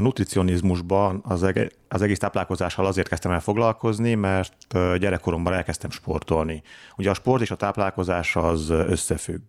[0.00, 4.66] nutricionizmusban az, eg- az egész táplálkozással azért kezdtem el foglalkozni, mert
[4.98, 6.62] gyerekkoromban elkezdtem sportolni.
[6.96, 9.40] Ugye a sport és a táplálkozás az összefügg.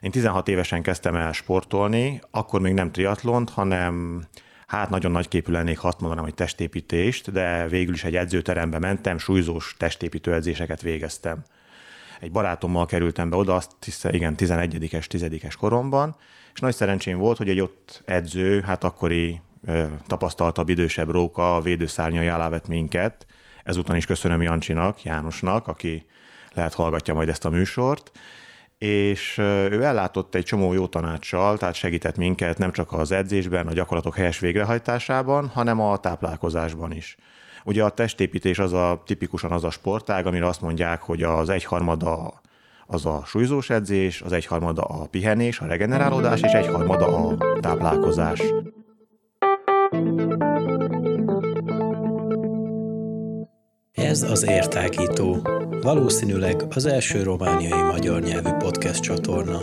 [0.00, 4.24] Én 16 évesen kezdtem el sportolni, akkor még nem triatlont, hanem
[4.66, 9.18] hát nagyon nagy képű lennék, azt mondanám, hogy testépítést, de végül is egy edzőterembe mentem,
[9.18, 11.42] súlyzós testépítő edzéseket végeztem.
[12.20, 16.16] Egy barátommal kerültem be oda, azt hiszem, igen, 11-es, 10-es koromban,
[16.54, 19.40] és nagy szerencsém volt, hogy egy ott edző, hát akkori
[20.06, 23.26] tapasztaltabb, idősebb róka a védőszárnyai alá vett minket.
[23.64, 26.06] Ezután is köszönöm Jancsinak, Jánosnak, aki
[26.54, 28.10] lehet hallgatja majd ezt a műsort,
[28.78, 33.72] és ő ellátott egy csomó jó tanácssal, tehát segített minket nem csak az edzésben, a
[33.72, 37.16] gyakorlatok helyes végrehajtásában, hanem a táplálkozásban is.
[37.64, 42.40] Ugye a testépítés az a tipikusan az a sportág, amire azt mondják, hogy az egyharmada
[42.86, 48.42] az a súlyzós edzés, az egyharmada a pihenés, a regenerálódás, és egyharmada a táplálkozás.
[54.04, 55.48] Ez az Értágító,
[55.82, 59.60] valószínűleg az első romániai magyar nyelvű podcast csatorna.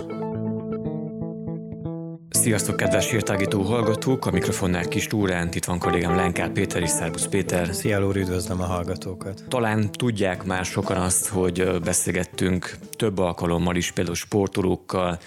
[2.29, 4.25] Sziasztok, kedves értágító hallgatók!
[4.25, 7.73] A mikrofonnál Kis Túránt, itt van kollégám Lenkár Péter és Szerbusz Péter.
[7.73, 9.43] Szia, Lóri, üdvözlöm a hallgatókat!
[9.47, 15.19] Talán tudják már sokan azt, hogy beszélgettünk több alkalommal is, például sportolókkal,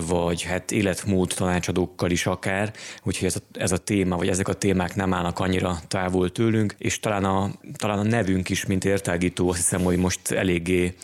[0.00, 4.54] vagy hát életmód tanácsadókkal is akár, úgyhogy ez a, ez a téma, vagy ezek a
[4.54, 9.48] témák nem állnak annyira távol tőlünk, és talán a, talán a nevünk is, mint értágító,
[9.48, 10.94] azt hiszem, hogy most eléggé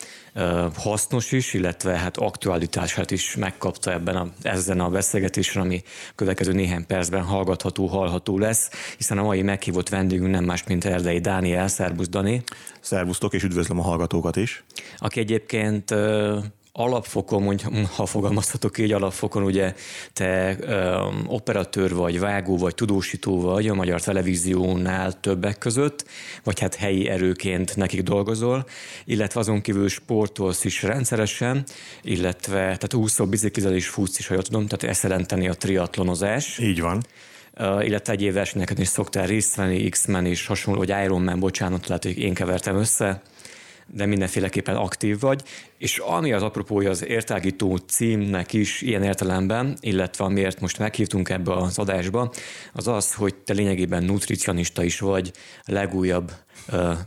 [0.77, 5.83] hasznos is, illetve hát aktualitását is megkapta ebben a, ezen a beszélgetésen, ami
[6.15, 11.19] következő néhány percben hallgatható, hallható lesz, hiszen a mai meghívott vendégünk nem más, mint Erdei
[11.19, 12.43] Dániel, Szerbusz Dani.
[12.81, 14.65] Szervusztok, és üdvözlöm a hallgatókat is.
[14.99, 15.95] Aki egyébként
[16.73, 17.65] alapfokon, mondj,
[17.97, 19.75] ha fogalmazhatok így, alapfokon ugye
[20.13, 26.05] te ö, operatőr vagy, vágó vagy, tudósító vagy a Magyar Televíziónál többek között,
[26.45, 28.67] vagy hát helyi erőként nekik dolgozol,
[29.05, 31.65] illetve azon kívül sportolsz is rendszeresen,
[32.03, 36.59] illetve tehát úszó, biciklizel és futsz is, ha jól tudom, tehát ezt jelenteni a triatlonozás.
[36.59, 37.03] Így van.
[37.59, 42.03] Uh, illetve egyéb versenyeken is szoktál részt venni, X-Men is hasonló, vagy Ironman, bocsánat, lehet,
[42.03, 43.23] hogy én kevertem össze
[43.87, 45.43] de mindenféleképpen aktív vagy,
[45.79, 51.53] és ami az apropója az értágító címnek is ilyen értelemben, illetve amiért most meghívtunk ebbe
[51.55, 52.33] az adásba,
[52.73, 55.33] az az, hogy te lényegében nutricionista is vagy
[55.65, 56.33] legújabb
[56.73, 56.99] uh,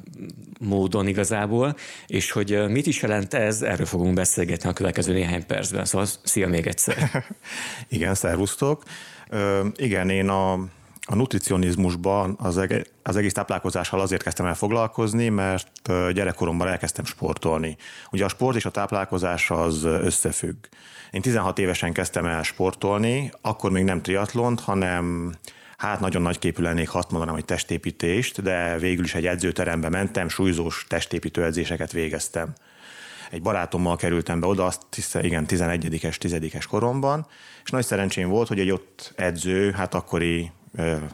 [0.59, 1.75] módon igazából,
[2.07, 5.85] és hogy mit is jelent ez, erről fogunk beszélgetni a következő néhány percben.
[5.85, 7.25] Szóval szia még egyszer.
[7.89, 8.83] igen, szervusztok.
[9.31, 10.67] Uh, igen, én a
[11.05, 17.77] a nutricionizmusban az, eg- az egész táplálkozással azért kezdtem el foglalkozni, mert gyerekkoromban elkezdtem sportolni.
[18.11, 20.55] Ugye a sport és a táplálkozás az összefügg.
[21.11, 25.33] Én 16 évesen kezdtem el sportolni, akkor még nem triatlont, hanem
[25.77, 29.89] hát nagyon nagy képű lennék, ha azt mondanám, hogy testépítést, de végül is egy edzőterembe
[29.89, 32.53] mentem, súlyzós testépítő edzéseket végeztem.
[33.31, 37.27] Egy barátommal kerültem be oda, azt hiszem, igen, 11-es, 10-es koromban,
[37.63, 40.51] és nagy szerencsém volt, hogy egy ott edző, hát akkori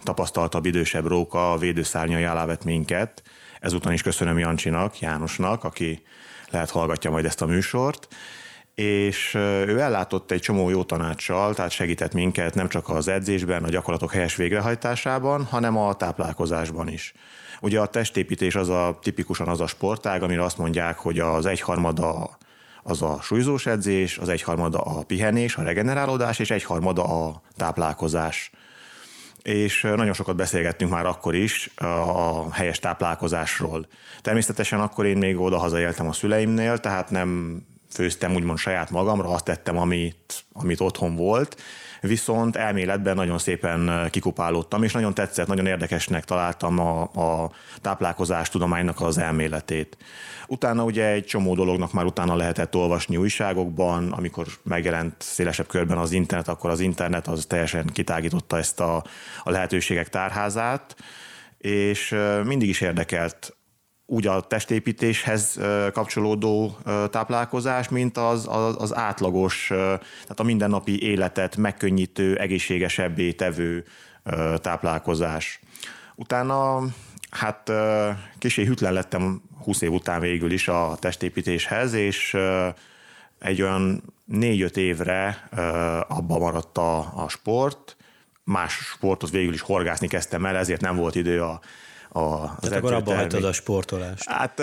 [0.03, 3.23] tapasztaltabb, idősebb róka a védőszárnyai alá vett minket.
[3.59, 6.03] Ezután is köszönöm Jancsinak, Jánosnak, aki
[6.49, 8.07] lehet hallgatja majd ezt a műsort
[8.75, 9.33] és
[9.65, 14.11] ő ellátott egy csomó jó tanácssal, tehát segített minket nem csak az edzésben, a gyakorlatok
[14.11, 17.13] helyes végrehajtásában, hanem a táplálkozásban is.
[17.61, 22.37] Ugye a testépítés az a tipikusan az a sportág, amire azt mondják, hogy az egyharmada
[22.83, 28.51] az a súlyzós edzés, az egyharmada a pihenés, a regenerálódás, és egyharmada a táplálkozás
[29.43, 33.87] és nagyon sokat beszélgettünk már akkor is a helyes táplálkozásról.
[34.21, 37.61] Természetesen akkor én még oda éltem a szüleimnél, tehát nem
[37.93, 41.61] főztem úgymond saját magamra, azt tettem, amit, amit otthon volt,
[42.01, 47.51] viszont elméletben nagyon szépen kikupálódtam, és nagyon tetszett, nagyon érdekesnek találtam a, a
[47.81, 49.97] táplálkozás tudománynak az elméletét.
[50.47, 56.11] Utána ugye egy csomó dolognak már utána lehetett olvasni újságokban, amikor megjelent szélesebb körben az
[56.11, 59.03] internet, akkor az internet az teljesen kitágította ezt a,
[59.43, 60.95] a lehetőségek tárházát,
[61.57, 63.55] és mindig is érdekelt
[64.11, 65.59] úgy a testépítéshez
[65.93, 66.77] kapcsolódó
[67.09, 73.85] táplálkozás, mint az, az, az átlagos, tehát a mindennapi életet megkönnyítő, egészségesebbé tevő
[74.55, 75.59] táplálkozás.
[76.15, 76.83] Utána
[77.29, 77.71] hát
[78.39, 82.37] kicsi hűtlen lettem 20 év után végül is a testépítéshez, és
[83.39, 85.49] egy olyan négy-öt évre
[86.07, 87.97] abba maradt a, a sport,
[88.43, 91.59] más sportot végül is horgászni kezdtem el, ezért nem volt idő a
[92.13, 94.29] a, az Tehát akkor abba hagytad a sportolást.
[94.29, 94.61] Hát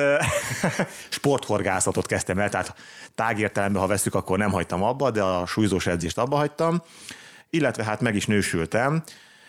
[1.08, 2.74] sporthorgászatot kezdtem el, tehát
[3.14, 6.82] tágértelemben, ha veszük, akkor nem hagytam abba, de a súlyzós edzést abba hagytam,
[7.50, 9.02] illetve hát meg is nősültem,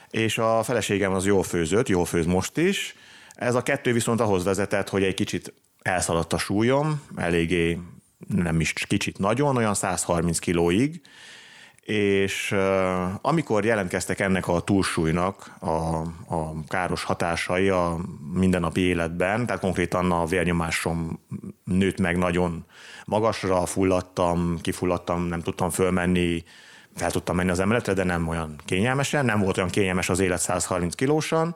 [0.09, 2.95] és a feleségem az jól főzött, jól főz most is.
[3.33, 7.79] Ez a kettő viszont ahhoz vezetett, hogy egy kicsit elszaladt a súlyom, eléggé
[8.27, 11.01] nem is kicsit nagyon, olyan 130 kilóig,
[11.89, 12.55] és
[13.21, 15.67] amikor jelentkeztek ennek a túlsúlynak a,
[16.35, 17.97] a káros hatásai a
[18.33, 21.19] mindennapi életben, tehát konkrétan a vérnyomásom
[21.63, 22.65] nőtt meg nagyon
[23.05, 26.43] magasra, fulladtam, kifulladtam, nem tudtam fölmenni,
[26.95, 30.39] fel tudtam menni az emeletre, de nem olyan kényelmesen, nem volt olyan kényelmes az élet
[30.39, 31.55] 130 kilósan,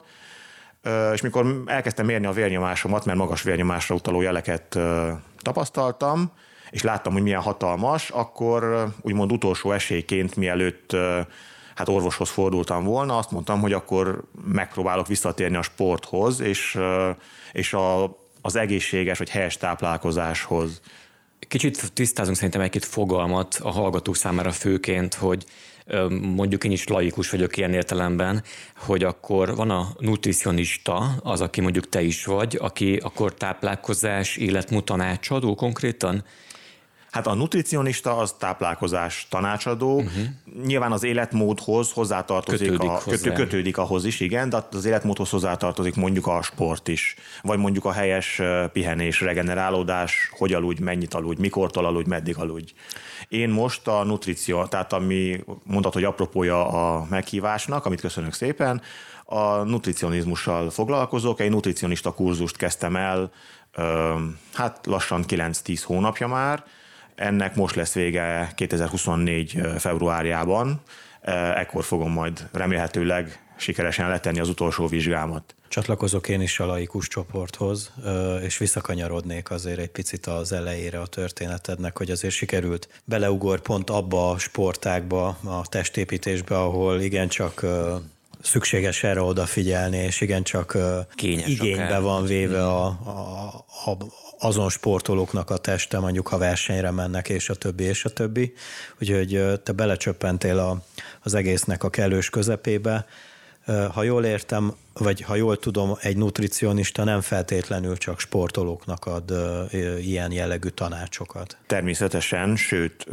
[1.12, 4.78] és mikor elkezdtem mérni a vérnyomásomat, mert magas vérnyomásra utaló jeleket
[5.42, 6.32] tapasztaltam,
[6.70, 10.96] és láttam, hogy milyen hatalmas, akkor úgymond utolsó esélyként, mielőtt
[11.74, 16.78] hát orvoshoz fordultam volna, azt mondtam, hogy akkor megpróbálok visszatérni a sporthoz, és,
[17.52, 20.80] és a, az egészséges vagy helyes táplálkozáshoz.
[21.48, 25.44] Kicsit tisztázunk szerintem egy-két fogalmat a hallgatók számára főként, hogy
[26.20, 28.42] mondjuk én is laikus vagyok ilyen értelemben,
[28.76, 35.54] hogy akkor van a nutricionista, az, aki mondjuk te is vagy, aki akkor táplálkozás, életmutanácsadó
[35.54, 36.24] konkrétan,
[37.14, 39.96] Hát a nutricionista az táplálkozás tanácsadó.
[39.96, 40.24] Uh-huh.
[40.64, 45.94] Nyilván az életmódhoz hozzátartozik, kötődik, a, kötő, kötődik ahhoz is, igen, de az életmódhoz hozzátartozik
[45.94, 51.84] mondjuk a sport is, vagy mondjuk a helyes pihenés, regenerálódás, hogy aludj, mennyit aludj, mikortól
[51.84, 52.72] aludj, meddig aludj.
[53.28, 58.82] Én most a nutrició, tehát ami mondhat, hogy apropója a meghívásnak, amit köszönök szépen,
[59.24, 63.30] a nutricionizmussal foglalkozok, egy nutricionista kurzust kezdtem el,
[64.52, 66.64] hát lassan 9-10 hónapja már,
[67.14, 69.58] ennek most lesz vége 2024.
[69.78, 70.80] februárjában,
[71.54, 75.54] ekkor fogom majd remélhetőleg sikeresen letenni az utolsó vizsgámat.
[75.68, 77.92] Csatlakozok én is a laikus csoporthoz,
[78.42, 84.30] és visszakanyarodnék azért egy picit az elejére a történetednek, hogy azért sikerült beleugor pont abba
[84.30, 87.64] a sportákba, a testépítésbe, ahol igencsak
[88.44, 90.76] szükséges erre odafigyelni, és igencsak
[91.14, 92.00] Kényes igénybe akár.
[92.00, 93.96] van véve a, a, a,
[94.38, 98.52] azon sportolóknak a teste, mondjuk ha versenyre mennek, és a többi, és a többi.
[99.00, 100.82] Úgyhogy te belecsöppentél a,
[101.22, 103.06] az egésznek a kellős közepébe.
[103.92, 109.32] Ha jól értem, vagy ha jól tudom, egy nutricionista nem feltétlenül csak sportolóknak ad
[110.00, 111.56] ilyen jellegű tanácsokat.
[111.66, 113.06] Természetesen, sőt,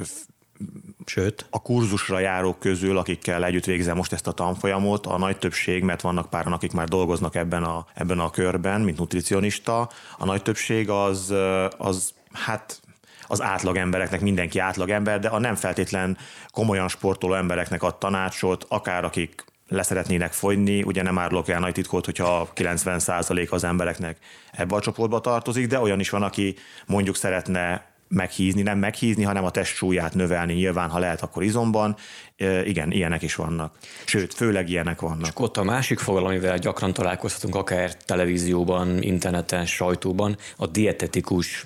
[1.06, 1.46] Sőt.
[1.50, 6.02] A kurzusra járók közül, akikkel együtt végzem most ezt a tanfolyamot, a nagy többség, mert
[6.02, 10.90] vannak páran, akik már dolgoznak ebben a, ebben a körben, mint nutricionista, a nagy többség
[10.90, 11.34] az,
[11.78, 12.81] az hát
[13.28, 16.18] az átlag embereknek, mindenki átlag ember, de a nem feltétlen
[16.52, 22.06] komolyan sportoló embereknek ad tanácsot, akár akik leszeretnének fogyni, ugye nem árulok el nagy titkot,
[22.06, 24.18] hogyha 90% az embereknek
[24.52, 26.56] ebbe a csoportba tartozik, de olyan is van, aki
[26.86, 31.96] mondjuk szeretne meghízni, nem meghízni, hanem a testsúlyát növelni nyilván, ha lehet, akkor izomban.
[32.63, 33.75] Igen, ilyenek is vannak.
[34.06, 35.25] Sőt, főleg ilyenek vannak.
[35.25, 41.66] És ott a másik fogalom, amivel gyakran találkozhatunk, akár televízióban, interneten, sajtóban, a dietetikus.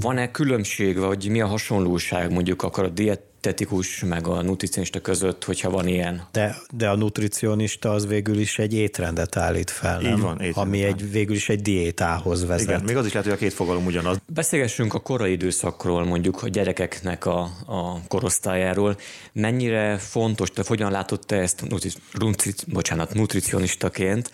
[0.00, 5.44] Van-e különbség, vagy mi a hasonlóság mondjuk akkor a diet dietetikus meg a nutricionista között,
[5.44, 6.22] hogyha van ilyen.
[6.32, 10.12] De, de a nutricionista az végül is egy étrendet állít fel, nem?
[10.12, 10.56] Így van, étrendet.
[10.56, 12.68] Ami egy, végül is egy diétához vezet.
[12.68, 14.16] Igen, még az is lehet, hogy a két fogalom ugyanaz.
[14.26, 18.96] Beszélgessünk a korai időszakról, mondjuk a gyerekeknek a, a korosztályáról.
[19.32, 24.30] Mennyire fontos, te hogyan látod te ezt nutri, nutri, bocsánat, nutricionistaként,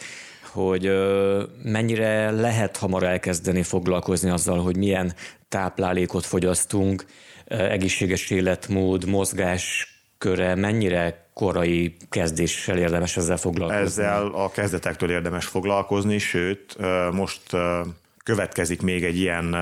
[0.52, 0.90] hogy
[1.62, 5.14] mennyire lehet hamar elkezdeni foglalkozni azzal, hogy milyen
[5.48, 7.04] táplálékot fogyasztunk,
[7.46, 9.86] egészséges életmód, mozgás
[10.18, 13.84] köre mennyire korai kezdéssel érdemes ezzel foglalkozni?
[13.84, 16.76] Ezzel a kezdetektől érdemes foglalkozni, sőt,
[17.12, 17.42] most
[18.24, 19.56] következik még egy ilyen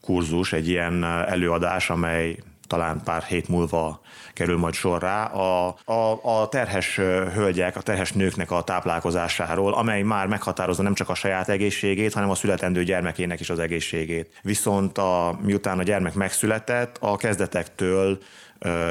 [0.00, 4.00] kurzus, egy ilyen előadás, amely talán pár hét múlva
[4.34, 6.96] kerül majd sorra, a, a, a terhes
[7.34, 12.30] hölgyek, a terhes nőknek a táplálkozásáról, amely már meghatározza nem csak a saját egészségét, hanem
[12.30, 14.38] a születendő gyermekének is az egészségét.
[14.42, 18.18] Viszont a, miután a gyermek megszületett, a kezdetektől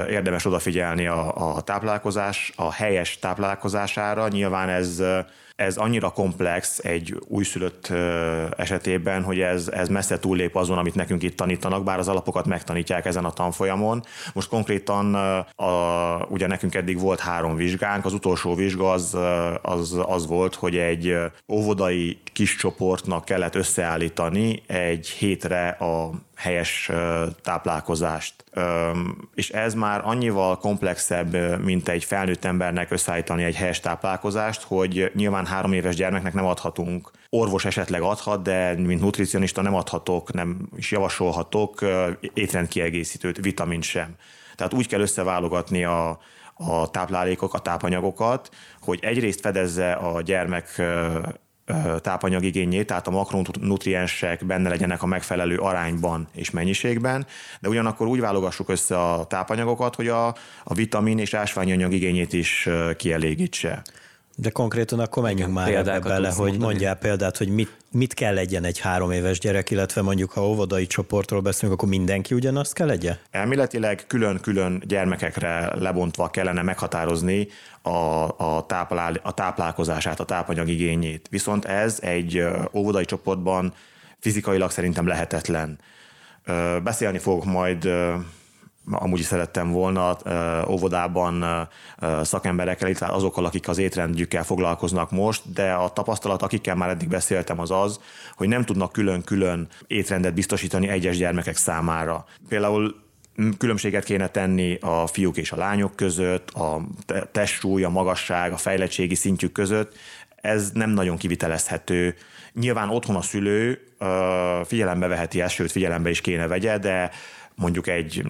[0.09, 4.27] érdemes odafigyelni a, a táplálkozás, a helyes táplálkozására.
[4.27, 5.03] Nyilván ez
[5.55, 7.87] ez annyira komplex egy újszülött
[8.57, 13.05] esetében, hogy ez, ez messze túllép azon, amit nekünk itt tanítanak, bár az alapokat megtanítják
[13.05, 14.03] ezen a tanfolyamon.
[14.33, 19.17] Most konkrétan a, ugye nekünk eddig volt három vizsgánk, az utolsó vizsga az,
[19.61, 21.15] az, az volt, hogy egy
[21.47, 26.91] óvodai kis csoportnak kellett összeállítani egy hétre a helyes
[27.41, 28.43] táplálkozást.
[29.35, 35.45] És ez már annyival komplexebb, mint egy felnőtt embernek összeállítani egy helyes táplálkozást, hogy nyilván
[35.45, 37.11] három éves gyermeknek nem adhatunk.
[37.29, 41.85] Orvos esetleg adhat, de mint nutricionista nem adhatok, nem is javasolhatok
[42.33, 44.15] étrendkiegészítőt, vitamin sem.
[44.55, 46.19] Tehát úgy kell összeválogatni a,
[46.53, 48.49] a táplálékok, a tápanyagokat,
[48.81, 50.81] hogy egyrészt fedezze a gyermek
[52.01, 57.25] tápanyagigényét, tehát a makronutriensek benne legyenek a megfelelő arányban és mennyiségben,
[57.59, 60.27] de ugyanakkor úgy válogassuk össze a tápanyagokat, hogy a,
[60.63, 63.81] a vitamin és ásványanyag igényét is kielégítse.
[64.35, 66.57] De konkrétan akkor menjünk már ebbe bele, hogy mondani.
[66.57, 70.87] mondjál példát, hogy mit, mit kell legyen egy három éves gyerek, illetve mondjuk ha óvodai
[70.87, 73.17] csoportról beszélünk, akkor mindenki ugyanazt kell legyen?
[73.31, 77.47] Elméletileg külön-külön gyermekekre lebontva kellene meghatározni
[77.81, 77.89] a,
[78.37, 81.27] a, táplál, a táplálkozását, a tápanyagigényét.
[81.29, 83.73] Viszont ez egy óvodai csoportban
[84.19, 85.79] fizikailag szerintem lehetetlen.
[86.83, 87.89] Beszélni fogok majd
[88.91, 90.17] amúgy szerettem volna
[90.67, 91.67] óvodában
[92.21, 97.59] szakemberekkel, illetve azokkal, akik az étrendjükkel foglalkoznak most, de a tapasztalat, akikkel már eddig beszéltem,
[97.59, 97.99] az az,
[98.35, 102.25] hogy nem tudnak külön-külön étrendet biztosítani egyes gyermekek számára.
[102.47, 103.01] Például
[103.57, 106.81] különbséget kéne tenni a fiúk és a lányok között, a
[107.31, 109.93] testsúly, a magasság, a fejlettségi szintjük között.
[110.35, 112.15] Ez nem nagyon kivitelezhető.
[112.53, 113.79] Nyilván otthon a szülő
[114.65, 117.11] figyelembe veheti ezt, sőt figyelembe is kéne vegye, de
[117.55, 118.23] mondjuk egy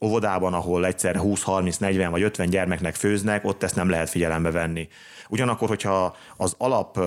[0.00, 4.50] óvodában, ahol egyszer 20, 30, 40 vagy 50 gyermeknek főznek, ott ezt nem lehet figyelembe
[4.50, 4.88] venni.
[5.28, 6.98] Ugyanakkor, hogyha az alap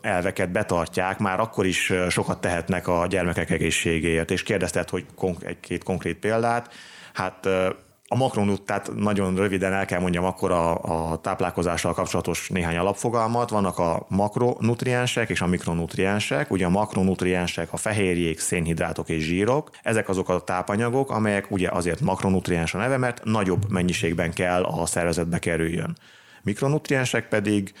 [0.00, 4.30] elveket betartják, már akkor is sokat tehetnek a gyermekek egészségéért.
[4.30, 5.06] És kérdezted, hogy
[5.40, 6.74] egy-két konkrét példát.
[7.12, 7.48] Hát
[8.10, 13.50] a makronut, tehát nagyon röviden el kell mondjam akkor a, a táplálkozással kapcsolatos néhány alapfogalmat.
[13.50, 16.50] Vannak a makronutriensek és a mikronutriensek.
[16.50, 19.70] Ugye a makronutriensek a fehérjék, szénhidrátok és zsírok.
[19.82, 24.86] Ezek azok a tápanyagok, amelyek ugye azért makronutriens a neve, mert nagyobb mennyiségben kell a
[24.86, 25.96] szervezetbe kerüljön.
[26.42, 27.72] Mikronutriensek pedig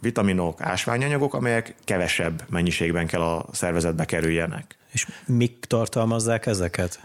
[0.00, 4.76] vitaminok, ásványanyagok, amelyek kevesebb mennyiségben kell a szervezetbe kerüljenek.
[4.92, 7.00] És mik tartalmazzák ezeket?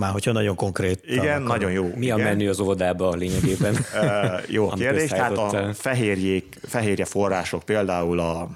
[0.00, 1.00] Már hogyha nagyon konkrét.
[1.06, 1.90] Igen, nagyon jó.
[1.94, 2.20] Mi igen.
[2.20, 3.76] a menü az óvodába a lényegében?
[4.48, 8.48] jó kérdés, tehát a fehérjék, fehérje források például a,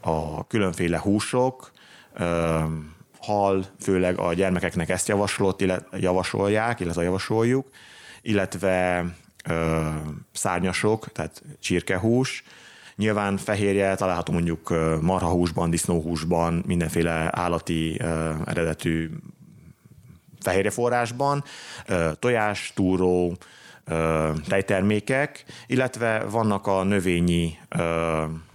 [0.00, 1.72] a különféle húsok,
[3.20, 7.66] hal, főleg a gyermekeknek ezt javaslott, illetve javasolják, illetve javasoljuk,
[8.22, 9.04] illetve
[9.48, 9.56] uh,
[10.32, 12.44] szárnyasok, tehát csirkehús,
[12.96, 18.00] Nyilván fehérje található mondjuk marhahúsban, disznóhúsban, mindenféle állati
[18.44, 19.10] eredetű
[20.40, 21.44] fehérjeforrásban,
[22.18, 23.36] tojás, túró,
[24.48, 27.58] tejtermékek, illetve vannak a növényi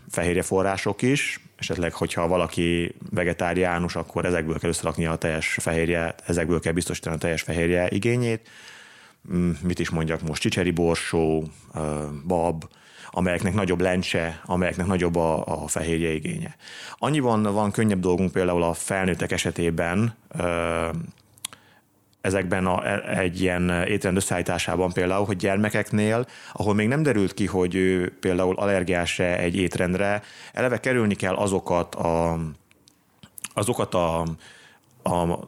[0.10, 6.74] fehérjeforrások is, esetleg, hogyha valaki vegetáriánus, akkor ezekből kell összerakni a teljes fehérje, ezekből kell
[6.74, 8.50] biztosítani a teljes fehérje igényét.
[9.34, 11.44] Mm, mit is mondjak most, csicseri borsó,
[12.27, 12.63] bab,
[13.10, 16.56] amelyeknek nagyobb lencse, amelyeknek nagyobb a, a fehérje igénye.
[16.98, 20.15] Annyiban van könnyebb dolgunk például a felnőttek esetében,
[22.25, 27.46] ezekben a, e, egy ilyen étrend összeállításában például, hogy gyermekeknél, ahol még nem derült ki,
[27.46, 30.22] hogy ő például allergiás-e egy étrendre,
[30.53, 32.39] eleve kerülni kell azokat a,
[33.53, 34.22] azokat a,
[35.03, 35.39] a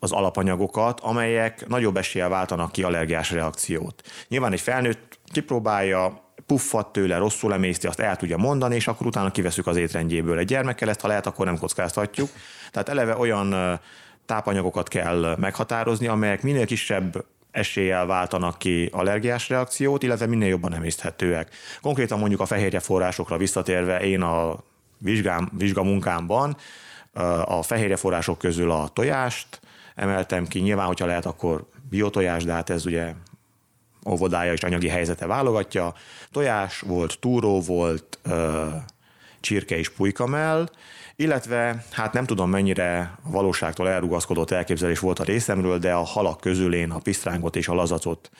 [0.00, 4.02] az alapanyagokat, amelyek nagyobb eséllyel váltanak ki allergiás reakciót.
[4.28, 9.30] Nyilván egy felnőtt kipróbálja, puffat tőle, rosszul emészti, azt el tudja mondani, és akkor utána
[9.30, 10.38] kiveszük az étrendjéből.
[10.38, 12.28] Egy gyermekkel ezt, ha lehet, akkor nem kockáztatjuk.
[12.70, 13.80] Tehát eleve olyan
[14.28, 21.54] tápanyagokat kell meghatározni, amelyek minél kisebb eséllyel váltanak ki allergiás reakciót, illetve minél jobban emészthetőek.
[21.80, 24.56] Konkrétan mondjuk a fehérje forrásokra visszatérve, én a
[24.98, 26.56] vizsgám, vizsgamunkámban
[27.44, 29.60] a fehérje források közül a tojást
[29.94, 33.12] emeltem ki, nyilván, hogyha lehet, akkor biotojás, de hát ez ugye
[34.08, 35.94] óvodája és anyagi helyzete válogatja.
[36.32, 38.18] Tojás volt, túró volt,
[39.40, 40.68] csirke és pulykamell,
[41.20, 46.40] illetve hát nem tudom mennyire a valóságtól elrugaszkodott elképzelés volt a részemről, de a halak
[46.40, 48.30] közül én a pisztrángot és a lazacot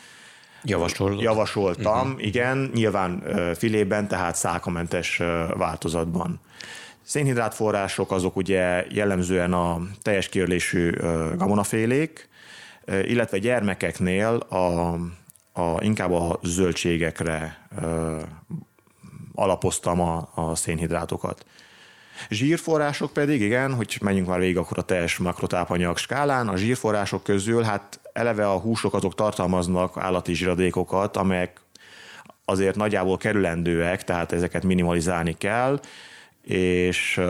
[0.62, 1.20] Javasolod.
[1.20, 2.26] javasoltam, uh-huh.
[2.26, 3.22] igen, nyilván
[3.54, 5.22] filében, tehát szálkamentes
[5.56, 6.40] változatban.
[7.02, 10.90] Szénhidrátforrások azok ugye jellemzően a teljes kiörlésű
[11.36, 12.28] gabonafélék,
[12.86, 14.92] illetve gyermekeknél a,
[15.52, 17.68] a, inkább a zöldségekre
[19.34, 21.44] alapoztam a, a szénhidrátokat.
[22.30, 27.62] Zsírforrások pedig, igen, hogy menjünk már végig akkor a teljes makrotápanyag skálán, a zsírforrások közül
[27.62, 31.60] hát eleve a húsok azok tartalmaznak állati zsíradékokat, amelyek
[32.44, 35.80] azért nagyjából kerülendőek, tehát ezeket minimalizálni kell,
[36.42, 37.20] és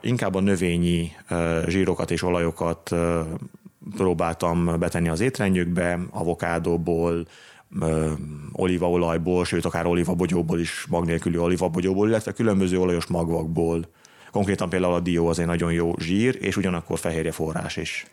[0.00, 1.12] inkább a növényi
[1.66, 2.94] zsírokat és olajokat
[3.96, 7.26] próbáltam betenni az étrendjükbe, avokádóból,
[8.52, 13.88] olívaolajból, sőt akár olívabogyóból is, mag nélküli olívabogyóból, illetve különböző olajos magvakból
[14.34, 18.06] Konkrétan például a dió az egy nagyon jó zsír, és ugyanakkor fehérje forrás is.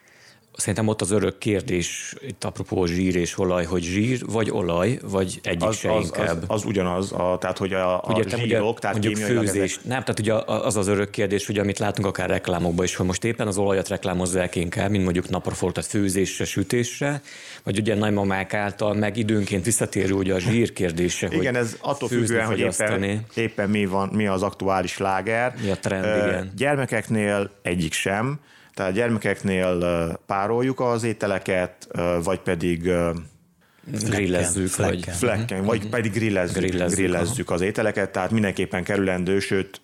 [0.55, 5.39] Szerintem ott az örök kérdés, itt apropó zsír és olaj, hogy zsír vagy olaj, vagy
[5.43, 6.37] egyik az, se az, inkább.
[6.37, 9.71] Az, az ugyanaz, a, tehát hogy a, a ugye, zsírok, ugye, tehát mondjuk főzés.
[9.71, 9.85] Ezek...
[9.85, 13.23] Nem, tehát ugye az az örök kérdés, ugye, amit látunk akár reklámokban is, hogy most
[13.23, 17.21] éppen az olajat reklámozzák inkább, mint mondjuk napraforgat főzésre, sütésre,
[17.63, 21.27] vagy ugye nagymamák által meg időnként visszatérő ugye a zsír kérdése.
[21.31, 25.53] Igen, ez attól függően, hogy éppen, éppen mi, van, mi az aktuális láger.
[25.63, 26.51] Mi a trend, uh, igen.
[26.55, 28.39] Gyermekeknél egyik sem,
[28.73, 31.87] tehát gyermekeknél pároljuk az ételeket,
[32.23, 32.91] vagy pedig
[33.91, 35.91] grillezzük, flekken, vagy, flekken, vagy uh-huh.
[35.91, 39.81] pedig grillezzük, grillezzük, grillezzük az ételeket, tehát mindenképpen kerülendő, sőt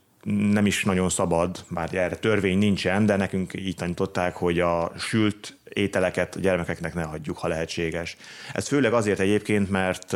[0.51, 5.57] nem is nagyon szabad, bár erre törvény nincsen, de nekünk így tanították, hogy a sült
[5.73, 8.17] ételeket a gyermekeknek ne hagyjuk, ha lehetséges.
[8.53, 10.15] Ez főleg azért egyébként, mert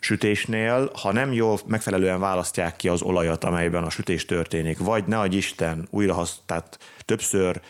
[0.00, 5.18] sütésnél, ha nem jól megfelelően választják ki az olajat, amelyben a sütés történik, vagy ne
[5.18, 7.60] adj Isten, újra hasz, tehát többször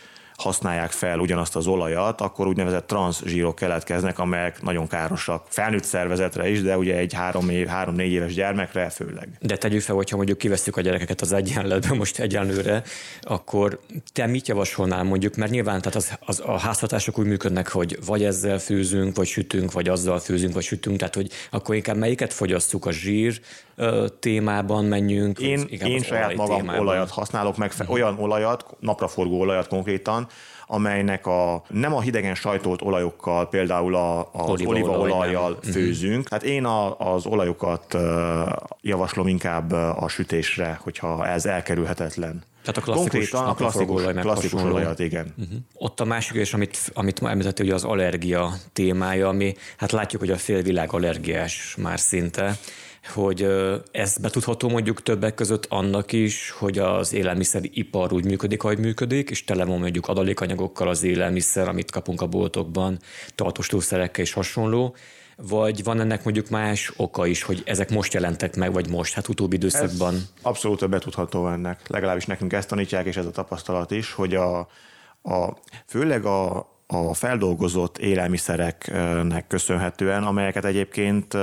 [0.40, 6.62] használják fel ugyanazt az olajat, akkor úgynevezett transzsírok keletkeznek, amelyek nagyon károsak felnőtt szervezetre is,
[6.62, 9.28] de ugye egy három, év, három-négy éves gyermekre főleg.
[9.40, 12.82] De tegyük fel, hogyha mondjuk kiveszünk a gyerekeket az egyenletbe most egyenlőre,
[13.20, 13.80] akkor
[14.12, 18.24] te mit javasolnál mondjuk, mert nyilván tehát az, az, a házhatások úgy működnek, hogy vagy
[18.24, 22.86] ezzel főzünk, vagy sütünk, vagy azzal főzünk, vagy sütünk, tehát hogy akkor inkább melyiket fogyasszuk
[22.86, 23.40] a zsír
[24.18, 25.38] témában menjünk.
[25.38, 26.80] Én, én saját magam témában.
[26.80, 27.90] olajat használok, meg uh-huh.
[27.90, 30.28] olyan olajat, napraforgó olajat konkrétan,
[30.66, 35.70] amelynek a, nem a hidegen sajtolt olajokkal, például a, az olívaolajjal mhm.
[35.70, 36.28] főzünk.
[36.28, 37.96] Hát én a, az olajokat
[38.80, 42.42] javaslom inkább a sütésre, hogyha ez elkerülhetetlen.
[42.62, 45.34] Tehát a klasszikus, Konkrétan a klasszikus, klasszikus olajat, igen.
[45.38, 45.58] Uh-huh.
[45.74, 50.20] Ott a másik, és amit, amit ma említett, ugye az allergia témája, ami hát látjuk,
[50.20, 52.58] hogy a félvilág allergiás már szinte
[53.08, 53.46] hogy
[53.90, 59.44] ez betudható mondjuk többek között annak is, hogy az élelmiszeripar úgy működik, ahogy működik, és
[59.44, 62.98] tele van mondjuk adalékanyagokkal az élelmiszer, amit kapunk a boltokban,
[63.34, 64.94] tartóstószerekkel és hasonló,
[65.36, 69.28] vagy van ennek mondjuk más oka is, hogy ezek most jelentek meg, vagy most, hát
[69.28, 70.14] utóbbi időszakban?
[70.14, 71.80] Ez abszolút betudható ennek.
[71.88, 74.58] Legalábbis nekünk ezt tanítják, és ez a tapasztalat is, hogy a,
[75.22, 81.36] a főleg a, a feldolgozott élelmiszereknek köszönhetően, amelyeket egyébként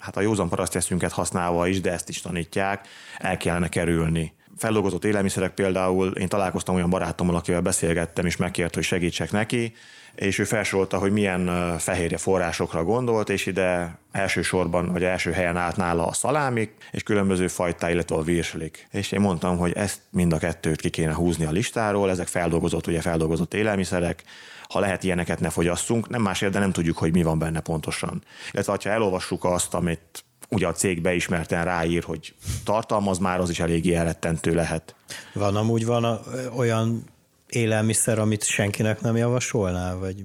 [0.00, 4.32] hát a józan paraszteszünket használva is, de ezt is tanítják, el kellene kerülni.
[4.56, 9.72] Feldolgozott élelmiszerek például, én találkoztam olyan barátommal, akivel beszélgettem, és megkért, hogy segítsek neki,
[10.14, 15.76] és ő felsorolta, hogy milyen fehérje forrásokra gondolt, és ide elsősorban, vagy első helyen állt
[15.76, 18.88] nála a szalámik, és különböző fajtá, illetve a virslik.
[18.90, 22.86] És én mondtam, hogy ezt mind a kettőt ki kéne húzni a listáról, ezek feldolgozott,
[22.86, 24.22] ugye feldolgozott élelmiszerek,
[24.68, 28.22] ha lehet ilyeneket ne fogyasszunk, nem másért, de nem tudjuk, hogy mi van benne pontosan.
[28.52, 33.60] Illetve ha elolvassuk azt, amit ugye a cég beismerten ráír, hogy tartalmaz már, az is
[33.60, 34.94] eléggé elrettentő lehet.
[35.32, 36.20] Van amúgy van
[36.56, 37.04] olyan
[37.50, 40.24] élelmiszer, amit senkinek nem javasolnál, vagy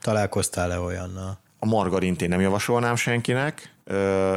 [0.00, 1.38] találkoztál-e olyannal?
[1.58, 3.74] A margarint én nem javasolnám senkinek,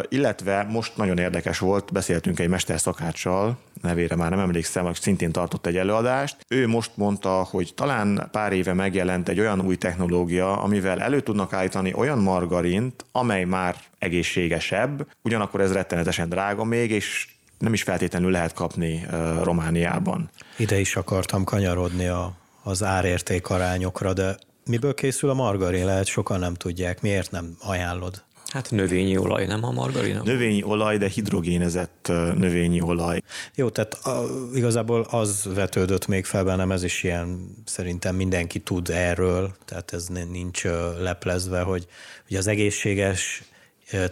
[0.10, 5.66] illetve most nagyon érdekes volt, beszéltünk egy mesterszakáccsal, nevére már nem emlékszem, aki szintén tartott
[5.66, 6.38] egy előadást.
[6.48, 11.54] Ő most mondta, hogy talán pár éve megjelent egy olyan új technológia, amivel elő tudnak
[11.54, 18.32] állítani olyan margarint, amely már egészségesebb, ugyanakkor ez rettenetesen drága még, és nem is feltétlenül
[18.32, 20.30] lehet kapni uh, Romániában.
[20.58, 25.86] Ide is akartam kanyarodni a, az árérték arányokra, de miből készül a margarin?
[25.86, 27.02] Lehet sokan nem tudják.
[27.02, 28.24] Miért nem ajánlod?
[28.48, 30.22] Hát növényi olaj, nem a margarin?
[30.24, 33.22] Növényi olaj, de hidrogénezett növényi olaj.
[33.56, 38.90] Jó, tehát a, igazából az vetődött még fel bennem, ez is ilyen, szerintem mindenki tud
[38.90, 40.64] erről, tehát ez nincs
[41.00, 41.88] leplezve, hogy,
[42.28, 43.44] hogy az egészséges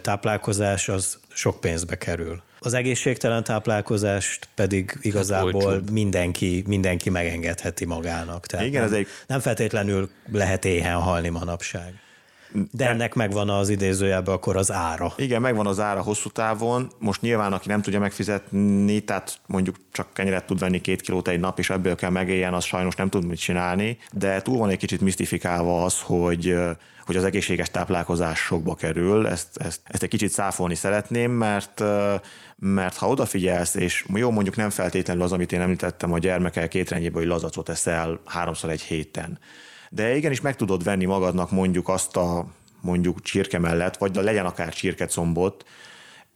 [0.02, 2.42] táplálkozás az sok pénzbe kerül.
[2.60, 8.46] Az egészségtelen táplálkozást pedig igazából hát mindenki, mindenki megengedheti magának.
[8.46, 9.06] Tehát Igen, nem, ez egy...
[9.26, 11.94] nem feltétlenül lehet éhen halni manapság.
[12.70, 15.12] De ennek megvan az idézőjelben akkor az ára.
[15.16, 16.90] Igen, megvan az ára hosszú távon.
[16.98, 21.40] Most nyilván, aki nem tudja megfizetni, tehát mondjuk csak kenyeret tud venni két kilót egy
[21.40, 23.98] nap, és ebből kell megéljen, az sajnos nem tud mit csinálni.
[24.12, 26.54] De túl van egy kicsit misztifikálva az, hogy
[27.06, 29.26] hogy az egészséges táplálkozás sokba kerül.
[29.26, 31.82] Ezt, ezt, ezt egy kicsit száfolni szeretném, mert
[32.58, 36.90] mert ha odafigyelsz, és jó, mondjuk nem feltétlenül az, amit én említettem, a gyermekkel két
[36.90, 39.38] rendjéből, hogy lazacot eszel háromszor egy héten,
[39.90, 42.46] de igenis meg tudod venni magadnak mondjuk azt a
[42.80, 45.64] mondjuk csirke mellett, vagy legyen akár csirkecombot,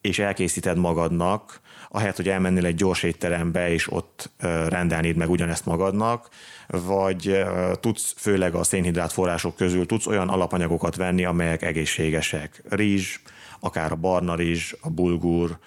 [0.00, 4.30] és elkészíted magadnak, ahelyett, hogy elmennél egy gyors étterembe, és ott
[4.68, 6.28] rendelnéd meg ugyanezt magadnak,
[6.68, 7.44] vagy
[7.80, 12.62] tudsz főleg a szénhidrát források közül tudsz olyan alapanyagokat venni, amelyek egészségesek.
[12.68, 13.20] Rizs,
[13.60, 15.58] akár a barna rizs, a bulgur,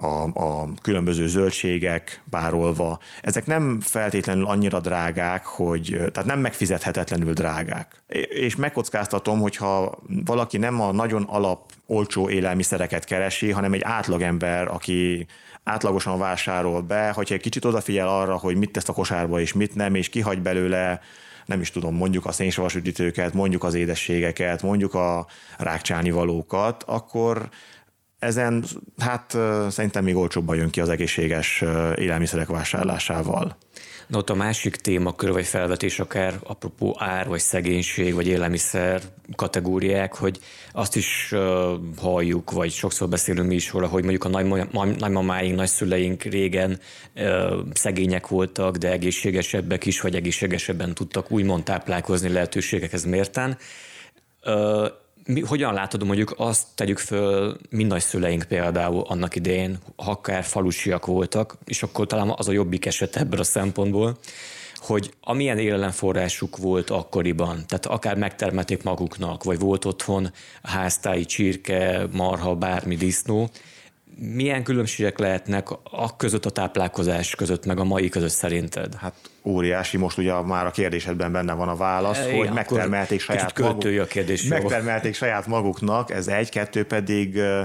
[0.00, 8.02] a, a különböző zöldségek párolva, ezek nem feltétlenül annyira drágák, hogy, tehát nem megfizethetetlenül drágák.
[8.28, 15.26] És megkockáztatom, hogyha valaki nem a nagyon alap olcsó élelmiszereket keresi, hanem egy átlagember, aki
[15.64, 19.74] átlagosan vásárol be, hogyha egy kicsit odafigyel arra, hogy mit tesz a kosárba és mit
[19.74, 21.00] nem, és kihagy belőle
[21.48, 22.78] nem is tudom, mondjuk a szénsavas
[23.32, 25.26] mondjuk az édességeket, mondjuk a
[25.58, 27.48] rákcsáni valókat, akkor
[28.18, 28.64] ezen
[28.98, 29.36] hát
[29.68, 31.64] szerintem még olcsóbban jön ki az egészséges
[31.96, 33.56] élelmiszerek vásárlásával.
[34.08, 39.02] Na ott a másik témakör vagy felvetés akár apropó ár, vagy szegénység, vagy élelmiszer
[39.36, 40.40] kategóriák, hogy
[40.72, 41.40] azt is uh,
[41.96, 44.28] halljuk, vagy sokszor beszélünk mi is róla, hogy mondjuk a
[44.98, 46.80] nagymamáink, nagyszüleink régen
[47.16, 53.58] uh, szegények voltak, de egészségesebbek is, vagy egészségesebben tudtak úgymond táplálkozni lehetőségekhez mérten.
[54.44, 54.86] Uh,
[55.28, 61.06] mi, hogyan látod, mondjuk azt tegyük föl mind szüleink például annak idején, ha akár falusiak
[61.06, 64.18] voltak, és akkor talán az a jobbik eset ebből a szempontból,
[64.74, 72.54] hogy amilyen élelemforrásuk volt akkoriban, tehát akár megtermelték maguknak, vagy volt otthon háztáji csirke, marha,
[72.54, 73.50] bármi disznó,
[74.20, 78.94] milyen különbségek lehetnek a között a táplálkozás között, meg a mai között szerinted?
[78.94, 83.58] Hát óriási, most ugye már a kérdésedben benne van a válasz, e, hogy megtermelték saját
[83.58, 84.42] maguk, a kérdés.
[84.42, 87.62] Megtermelték saját maguknak, ez egy, kettő pedig ö,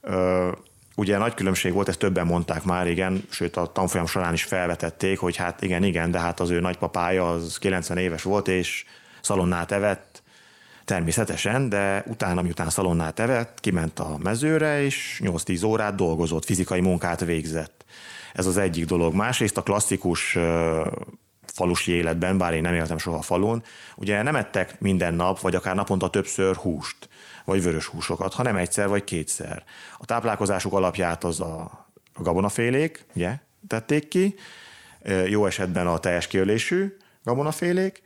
[0.00, 0.48] ö,
[0.96, 5.18] ugye nagy különbség volt, ezt többen mondták már, igen, sőt a tanfolyam során is felvetették,
[5.18, 8.84] hogy hát igen, igen, de hát az ő nagypapája az 90 éves volt, és
[9.20, 10.11] szalonnát evett,
[10.92, 17.20] természetesen, de utána, miután szalonnát evett, kiment a mezőre, és 8-10 órát dolgozott, fizikai munkát
[17.20, 17.84] végzett.
[18.32, 19.14] Ez az egyik dolog.
[19.14, 20.38] Másrészt a klasszikus
[21.46, 23.62] falusi életben, bár én nem éltem soha falun,
[23.96, 27.08] ugye nem ettek minden nap, vagy akár naponta többször húst,
[27.44, 29.64] vagy vörös húsokat, hanem egyszer vagy kétszer.
[29.98, 33.34] A táplálkozásuk alapját az a, gabonafélék, ugye,
[33.66, 34.34] tették ki,
[35.26, 38.02] jó esetben a teljes kiölésű gabonafélék,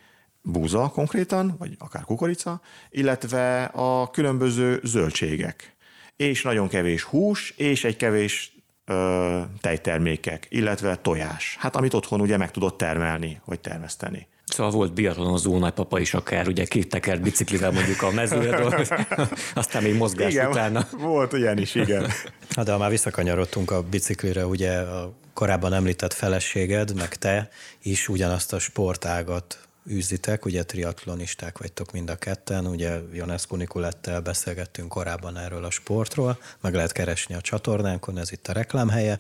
[0.47, 5.77] búza konkrétan, vagy akár kukorica, illetve a különböző zöldségek.
[6.17, 8.53] És nagyon kevés hús, és egy kevés
[8.85, 11.57] ö, tejtermékek, illetve tojás.
[11.59, 14.27] Hát amit otthon ugye meg tudott termelni, vagy termeszteni.
[14.45, 18.89] Szóval volt biatlonozó nagypapa is akár, ugye két tekert biciklivel mondjuk a mezőre dolgoz,
[19.55, 20.87] aztán még mozgás igen, utána.
[20.91, 22.07] volt olyan is, igen.
[22.51, 27.49] Hát de ha már visszakanyarodtunk a biciklire, ugye a korábban említett feleséged, meg te
[27.83, 34.89] is ugyanazt a sportágat űzitek, ugye triatlonisták vagytok mind a ketten, ugye Ionescu Nikulettel beszélgettünk
[34.89, 39.19] korábban erről a sportról, meg lehet keresni a csatornánkon, ez itt a reklámhelye.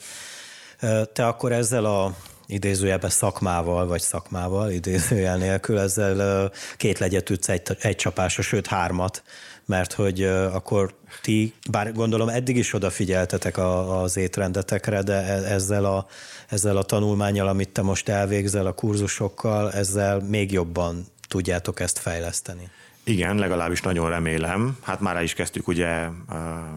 [1.12, 7.62] Te akkor ezzel a idézőjelben szakmával, vagy szakmával, idézőjel nélkül, ezzel két legyet ütsz egy,
[7.80, 9.22] egy csapásra, sőt hármat,
[9.64, 15.84] mert hogy akkor ti, bár gondolom eddig is odafigyeltetek a, az étrendetekre, de e, ezzel
[15.84, 16.06] a,
[16.48, 22.70] ezzel a tanulmányal, amit te most elvégzel a kurzusokkal, ezzel még jobban tudjátok ezt fejleszteni.
[23.04, 24.78] Igen, legalábbis nagyon remélem.
[24.82, 26.08] Hát már el is kezdtük ugye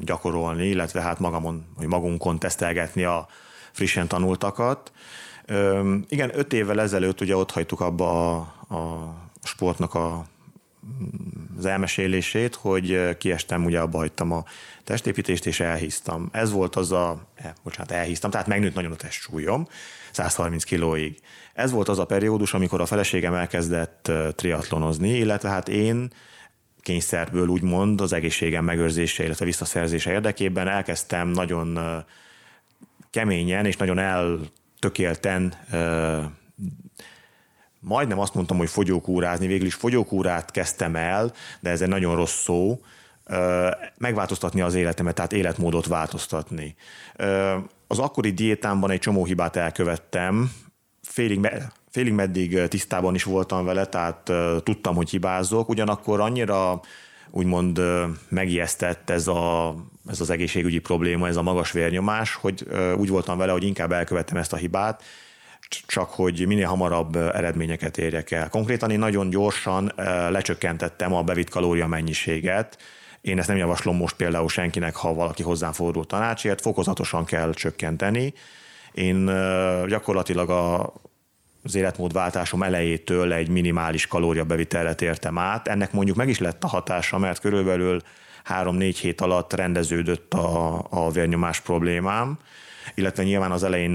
[0.02, 3.28] gyakorolni, illetve hát magamon, vagy magunkon tesztelgetni a
[3.72, 4.92] frissen tanultakat.
[6.08, 10.26] Igen, öt évvel ezelőtt ugye ott hagytuk abba a, a sportnak a
[11.58, 14.44] az elmesélését, hogy kiestem, ugye abba hagytam a
[14.84, 16.30] testépítést, és elhíztam.
[16.32, 19.68] Ez volt az a, eh, bocsánat, elhíztam, tehát megnőtt nagyon a testsúlyom,
[20.12, 21.20] 130 kilóig.
[21.54, 26.12] Ez volt az a periódus, amikor a feleségem elkezdett triatlonozni, illetve hát én
[26.82, 31.80] kényszerből úgymond az egészségem megőrzése, illetve visszaszerzése érdekében elkezdtem nagyon
[33.10, 33.98] keményen és nagyon
[34.80, 35.54] eltökélten
[37.80, 42.42] majdnem azt mondtam, hogy fogyókúrázni, végül is fogyókúrát kezdtem el, de ez egy nagyon rossz
[42.42, 42.82] szó,
[43.98, 46.76] megváltoztatni az életemet, tehát életmódot változtatni.
[47.88, 50.52] Az akkori diétámban egy csomó hibát elkövettem,
[51.02, 51.48] félig,
[51.90, 54.32] félig meddig tisztában is voltam vele, tehát
[54.64, 56.82] tudtam, hogy hibázok, ugyanakkor annyira
[57.32, 57.82] úgymond
[58.30, 59.76] megijesztett ez, a,
[60.08, 64.38] ez az egészségügyi probléma, ez a magas vérnyomás, hogy úgy voltam vele, hogy inkább elkövettem
[64.38, 65.04] ezt a hibát,
[65.86, 68.50] csak hogy minél hamarabb eredményeket érjek el.
[68.50, 69.92] Konkrétan én nagyon gyorsan
[70.30, 72.78] lecsökkentettem a bevitt kalória mennyiséget,
[73.22, 78.34] én ezt nem javaslom most például senkinek, ha valaki hozzám fordul tanácsért, fokozatosan kell csökkenteni.
[78.92, 79.26] Én
[79.88, 80.94] gyakorlatilag a,
[81.64, 85.68] az életmódváltásom elejétől egy minimális kalóriabevitelre tértem át.
[85.68, 88.02] Ennek mondjuk meg is lett a hatása, mert körülbelül
[88.44, 92.38] három-négy hét alatt rendeződött a, a vérnyomás problémám,
[92.96, 93.92] illetve nyilván az elején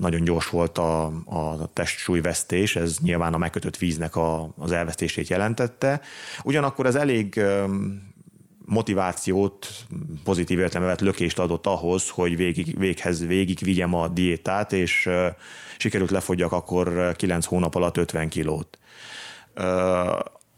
[0.00, 6.00] nagyon gyors volt a, a testsúlyvesztés, ez nyilván a megkötött víznek a, az elvesztését jelentette.
[6.44, 7.40] Ugyanakkor ez elég
[8.68, 9.68] motivációt,
[10.24, 15.08] pozitív értelmevet lökést adott ahhoz, hogy végig, véghez végig vigyem a diétát, és
[15.78, 18.78] sikerült lefogyak akkor 9 hónap alatt 50 kilót.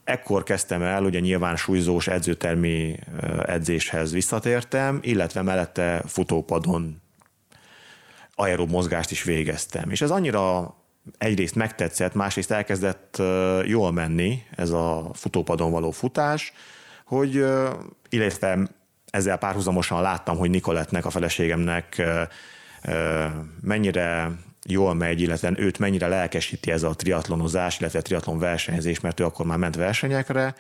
[0.05, 2.99] Ekkor kezdtem el, ugye nyilván súlyzós edzőtermi
[3.43, 7.03] edzéshez visszatértem, illetve mellette futópadon
[8.35, 9.91] aerob mozgást is végeztem.
[9.91, 10.75] És ez annyira
[11.19, 13.23] egyrészt megtetszett, másrészt elkezdett
[13.65, 16.53] jól menni ez a futópadon való futás,
[17.11, 17.45] hogy
[18.09, 18.59] illetve
[19.11, 22.03] ezzel párhuzamosan láttam, hogy Nikolettnek, a feleségemnek
[23.61, 24.31] mennyire
[24.67, 29.47] jól megy, illetve őt mennyire lelkesíti ez a triatlonozás, illetve triatlon versenyzés, mert ő akkor
[29.47, 30.55] már ment versenyekre,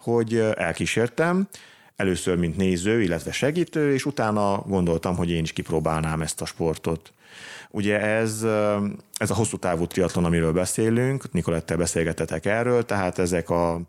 [0.00, 1.48] hogy elkísértem,
[1.96, 7.12] először mint néző, illetve segítő, és utána gondoltam, hogy én is kipróbálnám ezt a sportot.
[7.70, 8.42] Ugye ez,
[9.16, 13.80] ez a hosszú távú triatlon, amiről beszélünk, Nikolettel beszélgetetek erről, tehát ezek a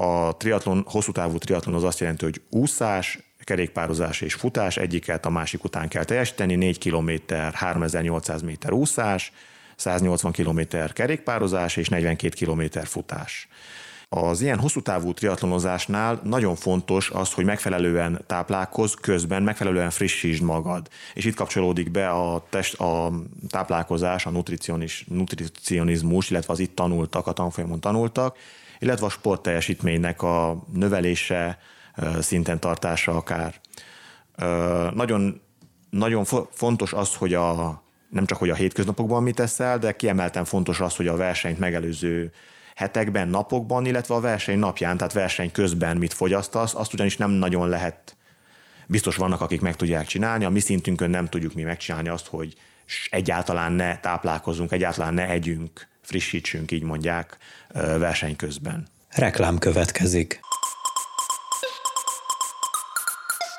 [0.00, 5.30] a triatlon, hosszú távú triatlon az azt jelenti, hogy úszás, kerékpározás és futás egyiket a
[5.30, 7.10] másik után kell teljesíteni, 4 km,
[7.52, 9.32] 3800 méter úszás,
[9.76, 10.60] 180 km
[10.92, 13.48] kerékpározás és 42 km futás.
[14.08, 20.88] Az ilyen hosszú távú triatlonozásnál nagyon fontos az, hogy megfelelően táplálkoz, közben megfelelően frissítsd magad.
[21.14, 23.12] És itt kapcsolódik be a, test, a
[23.48, 28.36] táplálkozás, a nutricionis, nutricionizmus, illetve az itt tanultak, a tanfolyamon tanultak,
[28.80, 31.58] illetve a sportteljesítménynek a növelése,
[32.20, 33.54] szinten tartása akár.
[34.94, 35.40] Nagyon,
[35.90, 40.80] nagyon fontos az, hogy a, nem csak hogy a hétköznapokban mit teszel, de kiemelten fontos
[40.80, 42.32] az, hogy a versenyt megelőző
[42.74, 47.68] hetekben, napokban, illetve a verseny napján, tehát verseny közben mit fogyasztasz, azt ugyanis nem nagyon
[47.68, 48.16] lehet,
[48.86, 52.54] biztos vannak, akik meg tudják csinálni, a mi szintünkön nem tudjuk mi megcsinálni azt, hogy
[53.10, 57.36] egyáltalán ne táplálkozunk, egyáltalán ne együnk, frissítsünk, így mondják,
[57.72, 58.86] verseny közben.
[59.08, 60.40] Reklám következik.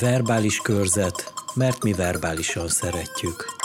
[0.00, 3.56] Verbális körzet, mert mi verbálisan szeretjük.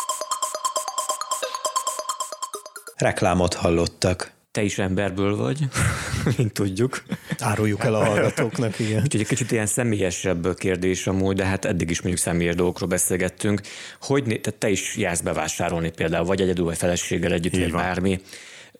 [2.95, 4.31] Reklámot hallottak.
[4.51, 5.67] Te is emberből vagy,
[6.37, 7.03] mint tudjuk.
[7.43, 9.01] Áruljuk el a hallgatóknak, igen.
[9.01, 13.61] Úgyhogy egy kicsit ilyen személyesebb kérdés amúgy, de hát eddig is mondjuk személyes dolgokról beszélgettünk.
[14.01, 18.21] Hogy tehát te is jársz bevásárolni például, vagy egyedül, vagy feleséggel együtt, vagy bármi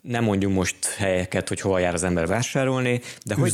[0.04, 3.52] nem mondjuk most helyeket, hogy hova jár az ember vásárolni, de hogy,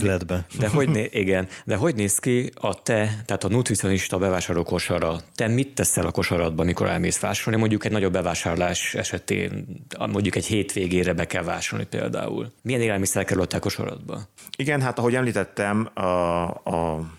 [0.58, 5.20] de hogy, igen, de hogy néz ki a te, tehát a nutricionista bevásárló kosara?
[5.36, 7.60] Te mit teszel a kosaradba, mikor elmész vásárolni?
[7.60, 9.66] Mondjuk egy nagyobb bevásárlás esetén,
[9.98, 12.52] mondjuk egy hétvégére be kell vásárolni például.
[12.62, 14.22] Milyen élelmiszer kerül a te kosaradba?
[14.58, 17.10] Igen, hát ahogy említettem, a, a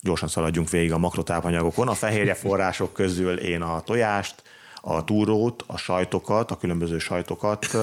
[0.00, 1.88] gyorsan szaladjunk végig a makrotápanyagokon.
[1.88, 4.42] A fehérje források közül én a tojást,
[4.80, 7.76] a túrót, a sajtokat, a különböző sajtokat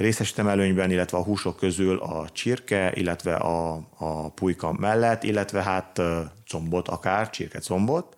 [0.00, 6.00] részesítem előnyben, illetve a húsok közül a csirke, illetve a, a pulyka mellett, illetve hát
[6.46, 8.16] combot akár, csirke combot.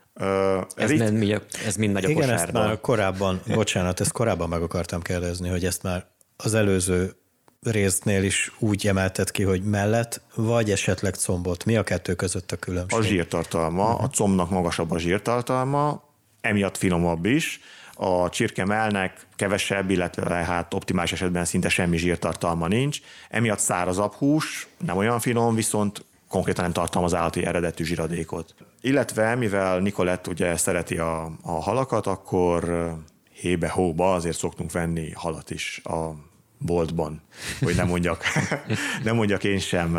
[0.75, 1.11] Ez, Rit...
[1.11, 5.49] mind, ez mind nagy a Igen, ezt már korábban, bocsánat, ezt korábban meg akartam kérdezni,
[5.49, 7.17] hogy ezt már az előző
[7.63, 11.65] résznél is úgy emelted ki, hogy mellett, vagy esetleg combot.
[11.65, 12.99] Mi a kettő között a különbség?
[12.99, 14.03] A zsírtartalma, uh-huh.
[14.03, 16.03] a combnak magasabb a zsírtartalma,
[16.41, 17.61] emiatt finomabb is,
[18.03, 23.01] a csirkemelnek kevesebb, illetve hát optimális esetben szinte semmi zsírtartalma nincs.
[23.29, 28.55] Emiatt szárazabb hús, nem olyan finom, viszont konkrétan nem tartalmaz állati eredetű zsiradékot.
[28.81, 32.93] Illetve, mivel Nikolett ugye szereti a, a halakat, akkor
[33.33, 36.11] hébe-hóba azért szoktunk venni halat is a
[36.59, 37.23] boltban,
[37.61, 38.25] hogy nem mondjak,
[39.05, 39.99] nem mondjak én sem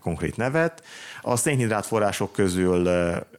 [0.00, 0.84] konkrét nevet.
[1.22, 2.86] A szénhidrát források közül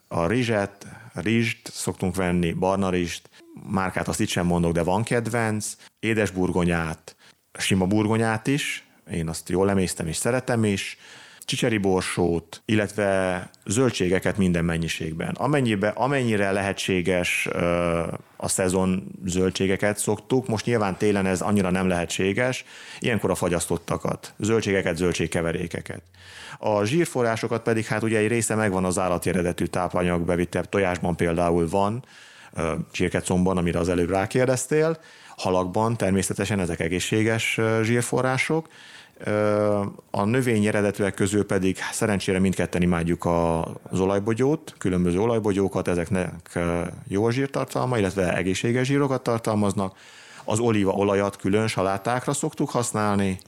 [0.08, 0.88] a rizset,
[1.22, 3.30] rizst szoktunk venni, barna rizst,
[3.70, 7.16] márkát azt itt sem mondok, de van kedvenc, édes burgonyát,
[7.58, 10.98] sima burgonyát is, én azt jól emésztem és szeretem is,
[11.48, 15.36] csicseri borsót, illetve zöldségeket minden mennyiségben.
[15.36, 17.48] Amennyibe, amennyire lehetséges
[18.36, 22.66] a szezon zöldségeket szoktuk, most nyilván télen ez annyira nem lehetséges,
[23.00, 26.02] ilyenkor a fagyasztottakat, zöldségeket, zöldségkeverékeket.
[26.58, 31.70] A zsírforrásokat pedig hát ugye egy része megvan az állati eredetű tápanyag bevittebb tojásban például
[31.70, 32.04] van,
[32.92, 35.00] csirkecomban, amire az előbb rákérdeztél,
[35.38, 38.68] halakban természetesen ezek egészséges zsírforrások,
[40.12, 43.26] A növény eredetűek közül pedig szerencsére mindketten imádjuk
[43.90, 46.60] az olajbogyót, különböző olajbogyókat, ezeknek
[47.08, 49.98] jó a zsírtartalma, illetve egészséges zsírokat tartalmaznak.
[50.46, 53.40] Az olíva olajat külön salátákra szoktuk használni,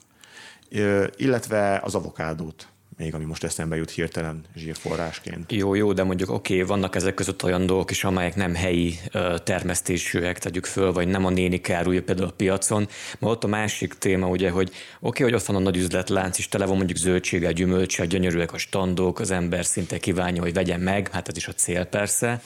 [1.15, 2.67] illetve az avokádót
[2.99, 5.51] még, ami most eszembe jut hirtelen zsírforrásként.
[5.51, 8.99] Jó, jó, de mondjuk oké, okay, vannak ezek között olyan dolgok is, amelyek nem helyi
[9.43, 12.87] termesztésűek, tegyük föl, vagy nem a néni árulja például a piacon.
[13.19, 16.37] Ma ott a másik téma, ugye, hogy oké, okay, hogy ott van a nagy üzletlánc,
[16.37, 20.79] és tele van mondjuk zöldséggel, gyümölcsel, gyönyörűek a standok, az ember szinte kívánja, hogy vegyen
[20.79, 22.41] meg, hát ez is a cél persze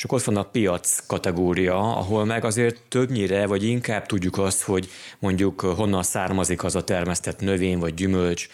[0.00, 4.62] és akkor ott van a piac kategória, ahol meg azért többnyire, vagy inkább tudjuk azt,
[4.62, 8.48] hogy mondjuk honnan származik az a termesztett növény vagy gyümölcs.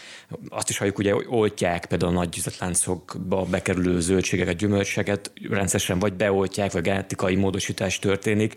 [0.49, 6.73] Azt is halljuk, ugye, oltják például a nagy üzletláncokba bekerülő zöldségeket, gyümölcseket, rendszeresen vagy beoltják,
[6.73, 8.55] vagy genetikai módosítás történik.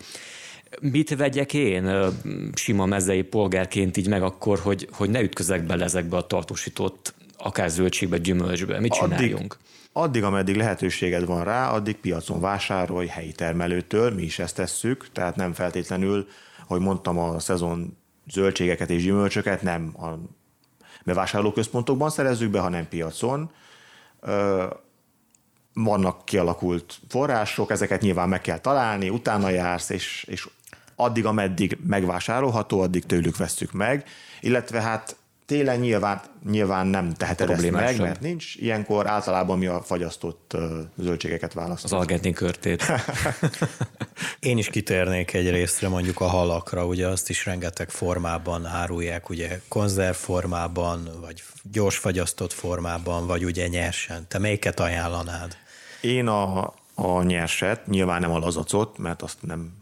[0.82, 2.14] Mit vegyek én
[2.54, 7.70] sima mezei polgárként így meg akkor, hogy, hogy ne ütközek bele ezekbe a tartósított akár
[7.70, 8.80] zöldségbe, gyümölcsbe?
[8.80, 9.54] Mit csináljunk?
[9.54, 9.58] Addig,
[9.94, 15.36] addig, ameddig lehetőséged van rá, addig piacon vásárolj helyi termelőtől, mi is ezt tesszük, tehát
[15.36, 16.28] nem feltétlenül,
[16.68, 17.98] hogy mondtam, a szezon
[18.32, 20.08] zöldségeket és gyümölcsöket nem a
[21.06, 23.52] bevásárlóközpontokban szerezzük be, hanem piacon.
[25.74, 30.48] Vannak kialakult források, ezeket nyilván meg kell találni, utána jársz, és, és
[30.96, 34.06] addig, ameddig megvásárolható, addig tőlük vesszük meg,
[34.40, 35.16] illetve hát
[35.50, 38.06] Télen nyilván, nyilván nem teheted ezt meg, sem.
[38.06, 38.56] mert nincs.
[38.56, 40.58] Ilyenkor általában mi a fagyasztott
[40.98, 41.94] zöldségeket választunk.
[41.94, 42.84] Az argentin körtét.
[44.40, 49.60] Én is kitérnék egy részre mondjuk a halakra, ugye azt is rengeteg formában árulják, ugye
[49.68, 54.26] konzervformában, vagy gyors fagyasztott formában, vagy ugye nyersen.
[54.28, 55.58] Te melyiket ajánlanád?
[56.02, 59.79] Én a, a nyerset, nyilván nem a lazacot, mert azt nem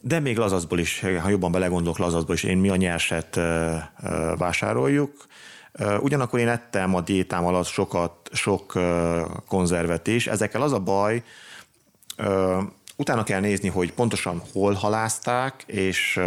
[0.00, 3.40] de még lazacból is, ha jobban belegondolok lazacból is, én mi a nyerset
[4.36, 5.26] vásároljuk.
[6.00, 8.72] Ugyanakkor én ettem a diétám alatt sokat, sok
[9.48, 10.26] konzervet is.
[10.26, 11.22] Ezekkel az a baj,
[12.96, 16.20] utána kell nézni, hogy pontosan hol halázták, és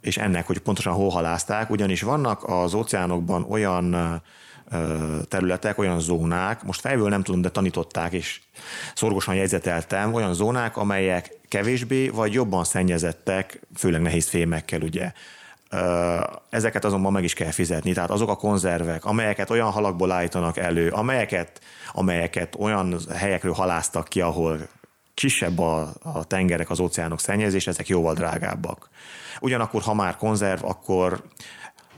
[0.00, 4.22] és ennek, hogy pontosan hol halázták, ugyanis vannak az óceánokban olyan
[5.28, 8.40] területek, olyan zónák, most fejből nem tudom, de tanították, és
[8.94, 15.12] szorgosan jegyzeteltem, olyan zónák, amelyek kevésbé vagy jobban szennyezettek, főleg nehéz fémekkel, ugye.
[16.50, 17.92] Ezeket azonban meg is kell fizetni.
[17.92, 21.60] Tehát azok a konzervek, amelyeket olyan halakból állítanak elő, amelyeket,
[21.92, 24.68] amelyeket olyan helyekről haláztak ki, ahol
[25.14, 28.88] kisebb a, a tengerek, az óceánok szennyezés, ezek jóval drágábbak.
[29.40, 31.22] Ugyanakkor, ha már konzerv, akkor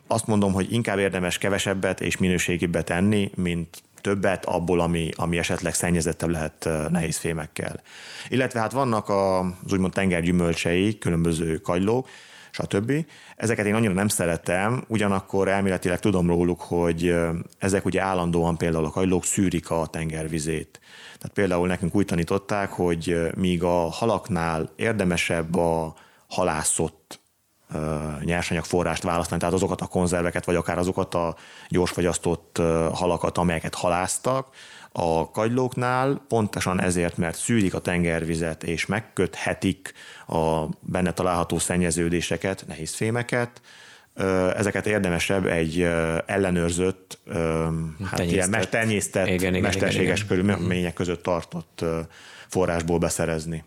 [0.06, 5.74] azt mondom, hogy inkább érdemes kevesebbet és minőségibbet enni, mint többet abból, ami, ami esetleg
[5.74, 7.80] szennyezettebb lehet nehéz fémekkel.
[8.28, 12.08] Illetve hát vannak az úgymond tengergyümölcsei, különböző kagylók,
[12.50, 12.92] stb.
[13.36, 17.14] Ezeket én annyira nem szeretem, ugyanakkor elméletileg tudom róluk, hogy
[17.58, 20.80] ezek ugye állandóan például a kagylók szűrik a tengervizét.
[21.18, 25.94] Tehát például nekünk úgy tanították, hogy míg a halaknál érdemesebb a
[26.26, 27.20] halászott
[28.20, 31.36] nyersanyagforrást választani, tehát azokat a konzerveket, vagy akár azokat a
[31.68, 34.48] gyorsfagyasztott halakat, amelyeket haláztak,
[34.98, 39.92] a kagylóknál pontosan ezért, mert szűrik a tengervizet és megköthetik
[40.26, 43.60] a benne található szennyeződéseket, nehéz fémeket,
[44.56, 45.80] ezeket érdemesebb egy
[46.26, 47.18] ellenőrzött,
[48.10, 50.56] hát ilyen tenyésztett, igen, igen, mesterséges igen, igen.
[50.56, 51.84] körülmények között tartott
[52.48, 53.64] forrásból beszerezni.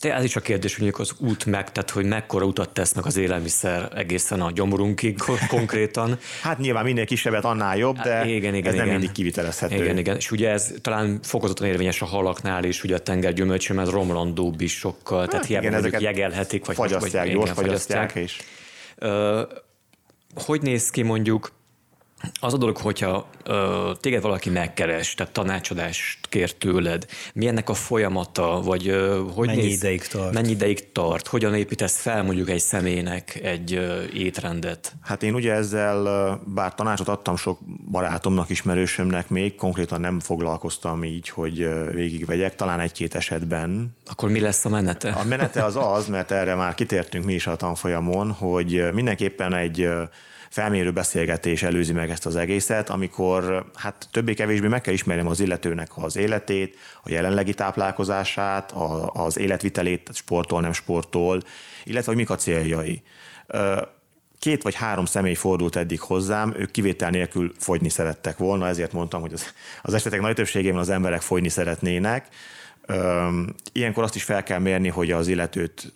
[0.00, 3.16] De ez is a kérdés, hogy az út meg, tehát hogy mekkora utat tesznek az
[3.16, 6.18] élelmiszer egészen a gyomorunkig konkrétan.
[6.42, 8.98] hát nyilván minél kisebbet, annál jobb, de igen, igen, ez nem igen.
[8.98, 9.74] mindig kivitelezhető.
[9.74, 13.88] Igen, igen, és ugye ez talán fokozottan érvényes a halaknál is, ugye a tengergyümölcsöm, ez
[13.88, 18.14] romlandóbb is sokkal, hát, tehát hiába igen, jegelhetik, vagy fagyasztják, vagy, gyors igen, fagyasztják.
[18.14, 18.40] És...
[19.00, 19.40] Uh,
[20.34, 21.52] hogy néz ki mondjuk
[22.40, 27.74] az a dolog, hogyha ö, téged valaki megkeres, tehát tanácsadást kér tőled, mi ennek a
[27.74, 30.32] folyamata, vagy ö, hogy mennyi néz, ideig tart?
[30.32, 31.26] Mennyi ideig tart?
[31.26, 34.94] Hogyan építesz fel mondjuk egy személynek egy ö, étrendet?
[35.02, 37.58] Hát én ugye ezzel, bár tanácsot adtam sok
[37.90, 43.96] barátomnak, ismerősömnek még, konkrétan nem foglalkoztam így, hogy végigvegyek, talán egy-két esetben.
[44.06, 45.10] Akkor mi lesz a menete?
[45.10, 49.88] A menete az az, mert erre már kitértünk mi is a tanfolyamon, hogy mindenképpen egy
[50.52, 55.90] felmérő beszélgetés előzi meg ezt az egészet, amikor hát többé-kevésbé meg kell ismernem az illetőnek
[55.94, 61.42] az életét, a jelenlegi táplálkozását, a, az életvitelét, sportol, nem sportol,
[61.84, 63.02] illetve hogy mik a céljai.
[64.38, 69.20] Két vagy három személy fordult eddig hozzám, ők kivétel nélkül fogyni szerettek volna, ezért mondtam,
[69.20, 69.52] hogy az,
[69.82, 72.28] az esetek nagy többségében az emberek fogyni szeretnének.
[73.72, 75.92] Ilyenkor azt is fel kell mérni, hogy az illetőt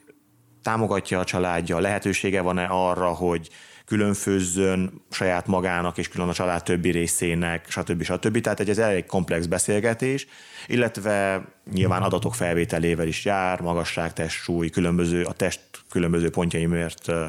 [0.62, 3.50] támogatja a családja, lehetősége van-e arra, hogy
[3.86, 8.02] különfőzzön saját magának és külön a család többi részének, stb.
[8.02, 8.40] stb.
[8.40, 10.26] Tehát egy ez elég komplex beszélgetés,
[10.66, 15.60] illetve nyilván adatok felvételével is jár, magasság, test, súly, különböző, a test
[15.90, 17.28] különböző pontjaimért ö,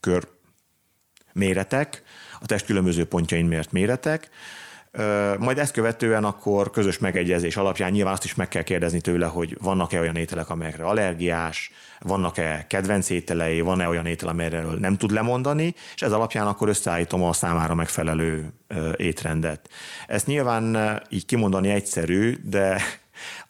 [0.00, 0.28] kör
[1.32, 2.02] méretek,
[2.40, 4.30] a test különböző pontjain mért méretek,
[5.38, 9.56] majd ezt követően akkor közös megegyezés alapján nyilván azt is meg kell kérdezni tőle, hogy
[9.60, 11.70] vannak-e olyan ételek, amelyekre allergiás,
[12.00, 17.22] vannak-e kedvenc ételei, van-e olyan étel, amelyről nem tud lemondani, és ez alapján akkor összeállítom
[17.22, 18.52] a számára megfelelő
[18.96, 19.68] étrendet.
[20.06, 22.82] Ezt nyilván így kimondani egyszerű, de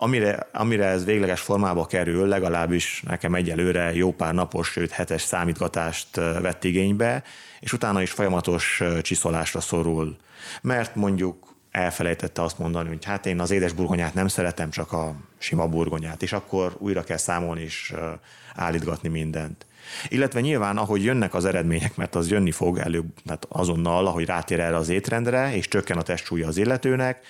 [0.03, 6.17] amire, amire ez végleges formába kerül, legalábbis nekem egyelőre jó pár napos, sőt hetes számítgatást
[6.17, 7.23] vett igénybe,
[7.61, 10.17] és utána is folyamatos csiszolásra szorul.
[10.63, 15.15] Mert mondjuk elfelejtette azt mondani, hogy hát én az édes burgonyát nem szeretem, csak a
[15.39, 17.95] sima burgonyát, és akkor újra kell számolni és
[18.55, 19.67] állítgatni mindent.
[20.09, 24.61] Illetve nyilván, ahogy jönnek az eredmények, mert az jönni fog előbb, hát azonnal, ahogy rátér
[24.61, 27.25] erre az étrendre, és csökken a testsúlya az illetőnek,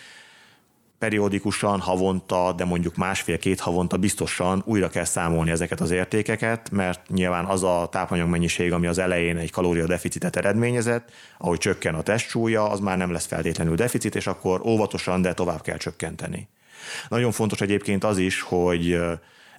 [1.01, 7.45] periódikusan, havonta, de mondjuk másfél-két havonta biztosan újra kell számolni ezeket az értékeket, mert nyilván
[7.45, 12.97] az a tápanyagmennyiség, ami az elején egy kalóriadeficitet eredményezett, ahogy csökken a testsúlya, az már
[12.97, 16.49] nem lesz feltétlenül deficit, és akkor óvatosan, de tovább kell csökkenteni.
[17.09, 19.01] Nagyon fontos egyébként az is, hogy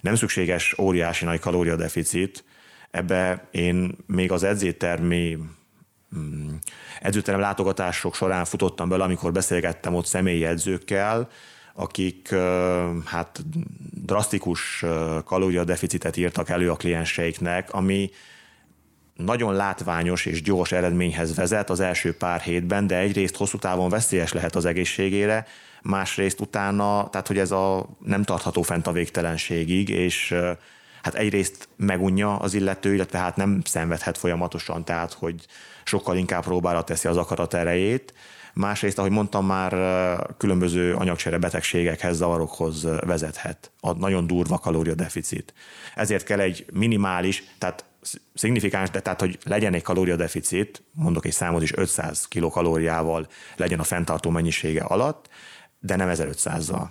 [0.00, 2.44] nem szükséges óriási nagy kalóriadeficit,
[2.90, 5.61] ebbe én még az edzétermi Mm,
[7.00, 11.28] edzőterem látogatások során futottam bele, amikor beszélgettem ott személyi edzőkkel,
[11.74, 12.34] akik
[13.04, 13.40] hát
[14.04, 14.84] drasztikus
[15.24, 18.10] kalóriadeficitet írtak elő a klienseiknek, ami
[19.16, 24.32] nagyon látványos és gyors eredményhez vezet az első pár hétben, de egyrészt hosszú távon veszélyes
[24.32, 25.46] lehet az egészségére,
[25.82, 30.34] másrészt utána, tehát hogy ez a nem tartható fent a végtelenségig, és
[31.02, 35.46] hát egyrészt megunja az illető, illetve hát nem szenvedhet folyamatosan, tehát hogy
[35.84, 38.14] sokkal inkább próbára teszi az akarat erejét.
[38.54, 39.72] Másrészt, ahogy mondtam már,
[40.36, 43.70] különböző anyagcsere betegségekhez, zavarokhoz vezethet.
[43.80, 45.54] A nagyon durva kalóriadeficit.
[45.94, 47.84] Ezért kell egy minimális, tehát
[48.34, 53.84] szignifikáns, de tehát, hogy legyen egy kalóriadeficit, mondok egy számot is 500 kilokalóriával legyen a
[53.84, 55.28] fenntartó mennyisége alatt,
[55.80, 56.86] de nem 1500-zal.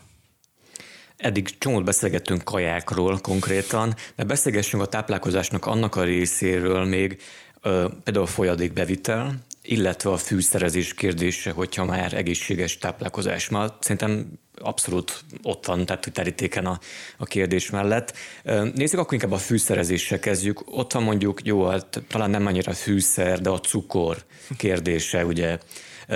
[1.17, 7.21] Eddig csomót beszélgettünk kajákról konkrétan, de beszélgessünk a táplálkozásnak annak a részéről még,
[8.03, 13.49] például a folyadékbevitel, illetve a fűszerezés kérdése, hogyha már egészséges táplálkozás.
[13.49, 16.79] Ma szerintem abszolút ott van, tehát terítéken a,
[17.17, 18.13] a kérdés mellett.
[18.75, 20.77] Nézzük akkor inkább a fűszerezéssel kezdjük.
[20.77, 24.17] Ott van mondjuk, jó, hát talán nem annyira fűszer, de a cukor
[24.57, 25.57] kérdése, ugye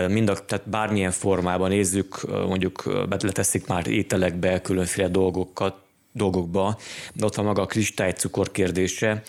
[0.08, 2.84] mind a, tehát bármilyen formában nézzük, mondjuk
[3.22, 5.76] leteszik már ételekbe különféle dolgokat,
[6.12, 6.78] dolgokba,
[7.14, 9.22] de ott van maga a kristálycukor kérdése.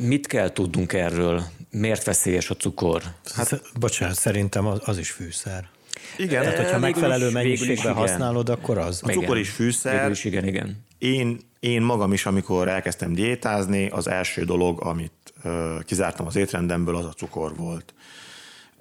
[0.00, 1.42] Mit kell tudnunk erről?
[1.70, 3.02] Miért veszélyes a cukor?
[3.34, 5.68] Hát, bocsánat, szerintem az, az is fűszer.
[6.16, 6.42] Igen.
[6.42, 9.00] Tehát, hogyha megfelelő mennyiségben használod, akkor az.
[9.02, 10.10] A cukor is fűszer.
[10.10, 10.84] is igen, igen.
[10.98, 15.12] Én, én magam is, amikor elkezdtem diétázni, az első dolog, amit
[15.44, 17.94] uh, kizártam az étrendemből, az a cukor volt.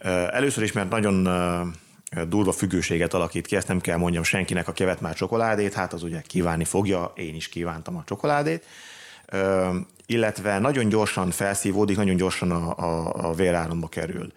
[0.04, 4.68] Uh, először is, mert nagyon uh, durva függőséget alakít ki, ezt nem kell mondjam senkinek,
[4.68, 8.66] aki kevet már csokoládét, hát az ugye kívánni fogja, én is kívántam a csokoládét
[10.06, 14.32] illetve nagyon gyorsan felszívódik, nagyon gyorsan a, a, a véráramba kerül.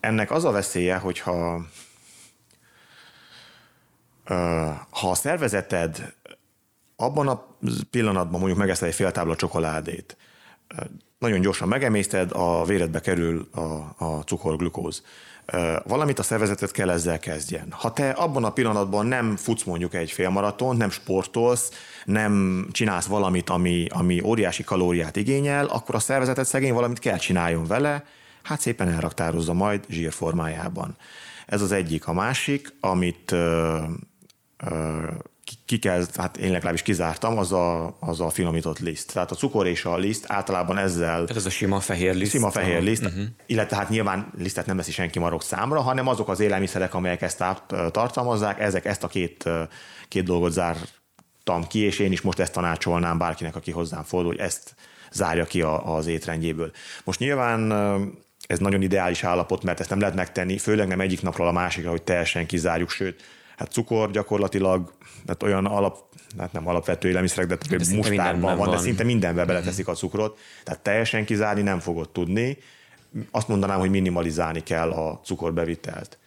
[0.00, 1.64] Ennek az a veszélye, hogyha
[4.90, 6.14] ha a szervezeted
[6.96, 7.46] abban a
[7.90, 10.16] pillanatban mondjuk megeszel egy fél tábla csokoládét,
[11.18, 13.60] nagyon gyorsan megemészted, a véredbe kerül a,
[14.04, 15.04] a cukorglukóz
[15.84, 17.66] valamit a szervezetet kell ezzel kezdjen.
[17.70, 21.70] Ha te abban a pillanatban nem futsz mondjuk egy félmaraton, nem sportolsz,
[22.04, 27.66] nem csinálsz valamit, ami, ami óriási kalóriát igényel, akkor a szervezetet szegény valamit kell csináljon
[27.66, 28.04] vele,
[28.42, 30.96] hát szépen elraktározza majd zsír formájában.
[31.46, 32.06] Ez az egyik.
[32.06, 33.78] A másik, amit ö,
[34.56, 35.08] ö,
[35.66, 39.12] ki kell, hát én legalábbis kizártam, az a, az a finomított liszt.
[39.12, 41.26] Tehát a cukor és a liszt általában ezzel...
[41.34, 42.30] Ez a sima fehér liszt?
[42.30, 43.24] Sima fehér liszt, uh-huh.
[43.46, 47.44] illetve hát nyilván lisztet nem veszi senki marok számra, hanem azok az élelmiszerek, amelyek ezt
[47.90, 49.48] tartalmazzák, ezek ezt a két,
[50.08, 54.40] két dolgot zártam ki, és én is most ezt tanácsolnám bárkinek, aki hozzám fordul, hogy
[54.40, 54.74] ezt
[55.12, 56.70] zárja ki a, az étrendjéből.
[57.04, 57.72] Most nyilván
[58.46, 61.90] ez nagyon ideális állapot, mert ezt nem lehet megtenni, főleg nem egyik napról a másikra,
[61.90, 63.22] hogy teljesen kizárjuk, sőt,
[63.56, 64.92] hát cukor gyakorlatilag,
[65.24, 65.98] tehát olyan alap,
[66.38, 70.38] hát nem alapvető élelmiszerek, de, de mustárban van, van, de szinte mindenbe beleteszik a cukrot,
[70.64, 72.58] tehát teljesen kizárni nem fogod tudni.
[73.30, 76.18] Azt mondanám, hogy minimalizálni kell a cukorbevitelt.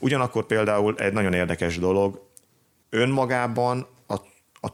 [0.00, 2.28] Ugyanakkor például egy nagyon érdekes dolog,
[2.90, 4.14] önmagában a,
[4.60, 4.70] a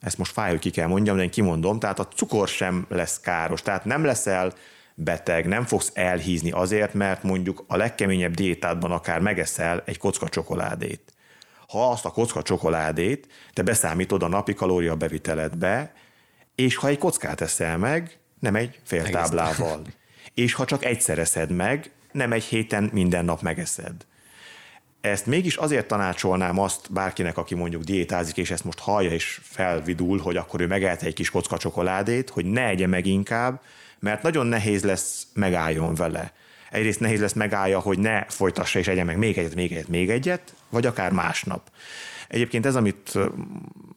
[0.00, 3.20] ezt most fáj, hogy ki kell mondjam, de én kimondom, tehát a cukor sem lesz
[3.20, 4.52] káros, tehát nem leszel
[4.94, 11.12] beteg, nem fogsz elhízni azért, mert mondjuk a legkeményebb diétádban akár megeszel egy kocka csokoládét.
[11.68, 15.92] Ha azt a kocka csokoládét te beszámítod a napi kalória beviteledbe,
[16.54, 19.82] és ha egy kockát eszel meg, nem egy fél táblával.
[20.34, 23.94] És ha csak egyszer eszed meg, nem egy héten minden nap megeszed.
[25.00, 30.18] Ezt mégis azért tanácsolnám azt bárkinek, aki mondjuk diétázik, és ezt most hallja és felvidul,
[30.18, 33.60] hogy akkor ő megelt egy kis kocka csokoládét, hogy ne egye meg inkább,
[33.98, 36.32] mert nagyon nehéz lesz megálljon vele.
[36.70, 40.10] Egyrészt nehéz lesz megállja, hogy ne folytassa és egye meg még egyet, még egyet, még
[40.10, 41.70] egyet, vagy akár másnap.
[42.28, 43.18] Egyébként ez, amit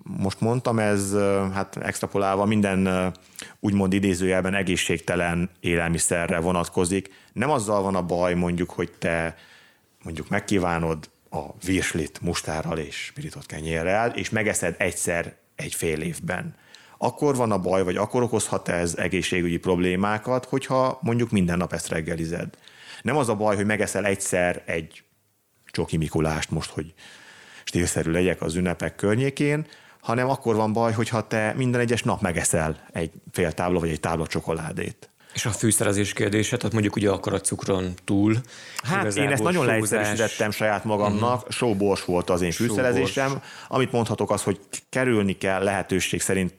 [0.03, 1.13] most mondtam, ez
[1.53, 3.11] hát extrapolálva minden
[3.59, 7.13] úgymond idézőjelben egészségtelen élelmiszerre vonatkozik.
[7.33, 9.35] Nem azzal van a baj mondjuk, hogy te
[10.03, 16.55] mondjuk megkívánod a virslit mustárral és pirított kenyérrel, és megeszed egyszer egy fél évben.
[17.01, 21.87] Akkor van a baj, vagy akkor okozhat ez egészségügyi problémákat, hogyha mondjuk minden nap ezt
[21.87, 22.47] reggelized.
[23.01, 25.03] Nem az a baj, hogy megeszel egyszer egy
[25.65, 26.93] csoki Mikulást most, hogy
[27.63, 29.67] stílszerű legyek az ünnepek környékén,
[30.01, 33.99] hanem akkor van baj, hogyha te minden egyes nap megeszel egy fél tábla vagy egy
[33.99, 35.09] tábla csokoládét.
[35.33, 38.35] És a fűszerezés kérdése, tehát mondjuk ugye akkor a cukron túl.
[38.83, 41.51] Hát én ezt nagyon leegyszerűsítettem saját magamnak, uh-huh.
[41.51, 43.41] sóbors volt az én fűszerezésem.
[43.67, 46.53] Amit mondhatok az, hogy kerülni kell lehetőség szerint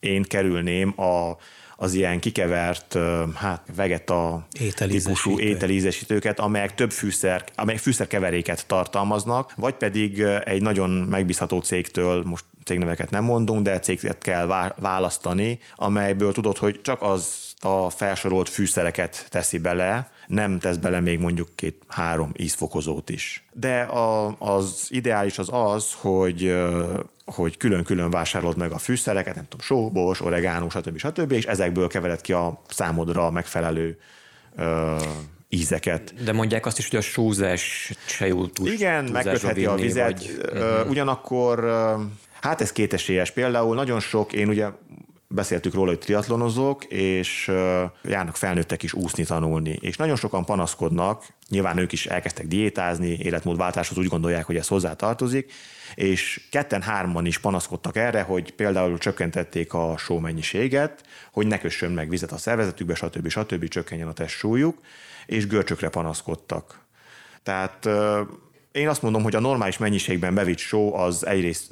[0.00, 1.36] én kerülném a,
[1.76, 2.98] az ilyen kikevert,
[3.34, 4.46] hát vegeta
[4.76, 12.44] típusú ételízesítőket, amelyek több fűszer, amelyek fűszerkeveréket tartalmaznak, vagy pedig egy nagyon megbízható cégtől, most
[12.64, 19.26] cégneveket nem mondunk, de céget kell választani, amelyből tudod, hogy csak az a felsorolt fűszereket
[19.28, 23.44] teszi bele, nem tesz bele még mondjuk két-három ízfokozót is.
[23.52, 26.54] De a, az ideális az az, hogy
[27.32, 30.98] hogy külön-külön vásárolod meg a fűszereket, nem tudom, só, bors, oregánó, stb.
[30.98, 31.32] stb.
[31.32, 33.98] és ezekből kevered ki a számodra megfelelő
[34.56, 34.96] ö,
[35.48, 36.24] ízeket.
[36.24, 38.68] De mondják azt is, hogy a sózás se jó túl.
[38.68, 40.50] Igen, megkötheti a vizet, vagy...
[40.52, 40.90] uh-huh.
[40.90, 41.64] ugyanakkor
[42.40, 43.30] hát ez kétesélyes.
[43.30, 44.66] Például nagyon sok, én ugye
[45.34, 47.46] beszéltük róla, hogy triatlonozók, és
[48.02, 49.78] járnak felnőttek is úszni, tanulni.
[49.80, 54.94] És nagyon sokan panaszkodnak, nyilván ők is elkezdtek diétázni, életmódváltáshoz úgy gondolják, hogy ez hozzá
[54.94, 55.52] tartozik,
[55.94, 61.02] és ketten-hárman is panaszkodtak erre, hogy például csökkentették a só mennyiséget,
[61.32, 63.28] hogy ne kössön meg vizet a szervezetükbe, stb.
[63.28, 63.68] stb.
[63.68, 64.78] csökkenjen a testsúlyuk,
[65.26, 66.80] és görcsökre panaszkodtak.
[67.42, 67.88] Tehát
[68.72, 71.70] én azt mondom, hogy a normális mennyiségben bevitt só az egyrészt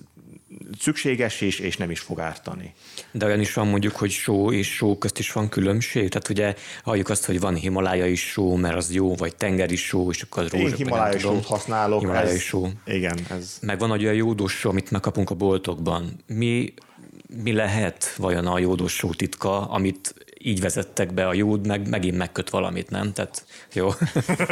[0.79, 2.75] szükséges és, és nem is fog ártani.
[3.11, 6.09] De olyan is van mondjuk, hogy só és só közt is van különbség?
[6.09, 10.23] Tehát ugye halljuk azt, hogy van himalájai só, mert az jó, vagy tengeri só, és
[10.23, 10.67] akkor az rózsa.
[10.67, 12.01] Én himalájai sót használok.
[12.01, 12.69] Himalájai ez, só.
[12.87, 13.19] Igen.
[13.31, 13.59] Ez.
[13.63, 16.17] Meg van olyan jódós só, amit megkapunk a boltokban.
[16.27, 16.75] Mi
[17.43, 22.17] mi lehet vajon a jódós só titka, amit így vezettek be a jód, meg megint
[22.17, 23.13] megköt valamit, nem?
[23.13, 23.89] Tehát jó.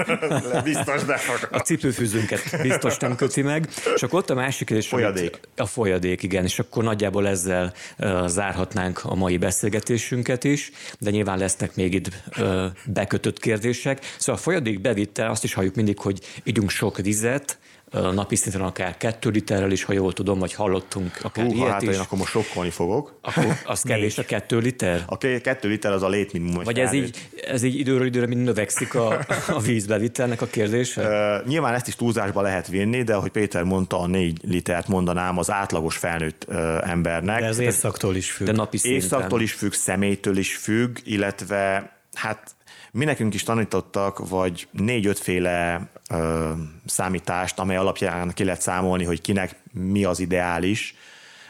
[0.65, 1.21] biztos, de
[1.51, 3.69] A cipőfűzőnket biztos nem köti meg.
[3.97, 4.89] Akkor ott a másik kérdés.
[4.89, 5.41] Folyadék.
[5.57, 6.45] A folyadék, igen.
[6.45, 12.09] És akkor nagyjából ezzel uh, zárhatnánk a mai beszélgetésünket is, de nyilván lesznek még itt
[12.39, 14.05] uh, bekötött kérdések.
[14.19, 17.59] Szóval a folyadék bevitte, azt is halljuk mindig, hogy ígyunk sok vizet,
[18.01, 21.83] napi szinten akár kettő literrel is, ha jól tudom, vagy hallottunk akár Hú, ilyet hát
[21.83, 21.89] is.
[21.89, 23.19] én akkor most sokkolni fogok.
[23.21, 25.03] Akkor az kevés a kettő liter?
[25.07, 26.65] A kettő liter az a létminimum.
[26.65, 29.19] Vagy ez így, ez így időről időre mind növekszik a,
[29.49, 31.03] a vízbevitelnek a kérdése?
[31.41, 35.39] Uh, nyilván ezt is túlzásba lehet vinni, de ahogy Péter mondta, a négy litert mondanám
[35.39, 37.41] az átlagos felnőtt uh, embernek.
[37.41, 38.47] De ez évszaktól is függ.
[38.47, 39.01] De napi szinten.
[39.01, 42.55] Évszaktól is függ, személytől is függ, illetve hát
[42.93, 46.51] mi nekünk is tanítottak, vagy négy-ötféle ö,
[46.87, 50.95] számítást, amely alapján ki lehet számolni, hogy kinek mi az ideális.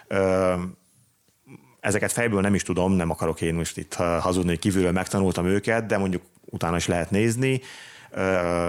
[0.07, 0.55] Ö,
[1.81, 5.87] ezeket fejből nem is tudom, nem akarok én most itt hazudni, hogy kívülről megtanultam őket,
[5.87, 7.61] de mondjuk utána is lehet nézni.
[8.11, 8.69] Ö,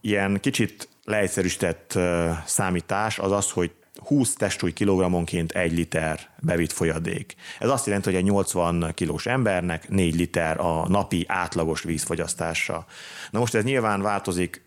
[0.00, 1.98] ilyen kicsit leegyszerűsített
[2.44, 3.70] számítás az az, hogy
[4.06, 7.34] 20 testsúly kilogrammonként 1 liter bevitt folyadék.
[7.58, 12.86] Ez azt jelenti, hogy egy 80 kilós embernek 4 liter a napi átlagos vízfogyasztása.
[13.30, 14.62] Na most ez nyilván változik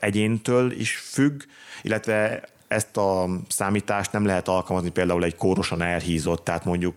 [0.00, 1.42] egyéntől is függ,
[1.82, 6.94] illetve ezt a számítást nem lehet alkalmazni például egy kórosan elhízott, tehát mondjuk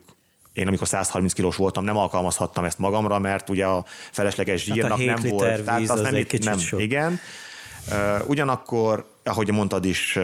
[0.54, 5.22] én amikor 130 kilós voltam, nem alkalmazhattam ezt magamra, mert ugye a felesleges zsírnak hát
[5.22, 5.64] nem volt.
[5.64, 6.82] Tehát az nem, egy nem, sok.
[6.82, 7.20] Igen.
[8.28, 10.20] Ugyanakkor ahogy mondtad is,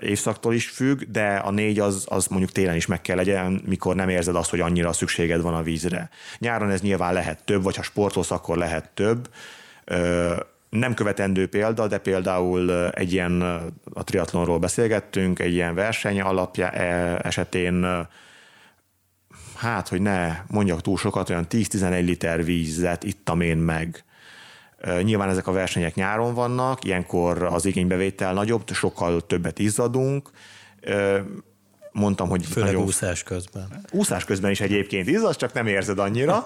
[0.00, 3.94] évszaktól is függ, de a négy az, az mondjuk télen is meg kell legyen, mikor
[3.94, 6.10] nem érzed azt, hogy annyira szükséged van a vízre.
[6.38, 9.28] Nyáron ez nyilván lehet több, vagy ha sportolsz, akkor lehet több.
[10.68, 13.42] Nem követendő példa, de például egy ilyen,
[13.94, 18.06] a triatlonról beszélgettünk, egy ilyen verseny alapja e, esetén
[19.54, 24.04] hát, hogy ne mondjak túl sokat, olyan 10-11 liter vízet ittam én meg.
[25.02, 30.30] Nyilván ezek a versenyek nyáron vannak, ilyenkor az igénybevétel nagyobb, sokkal többet izzadunk.
[31.92, 32.46] Mondtam, hogy...
[32.46, 32.86] Főleg nagyon...
[32.86, 33.84] úszás közben.
[33.90, 36.44] Úszás közben is egyébként izzadsz, csak nem érzed annyira,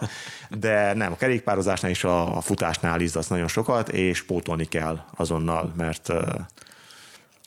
[0.50, 6.12] de nem, a kerékpározásnál és a futásnál izzadsz nagyon sokat, és pótolni kell azonnal, mert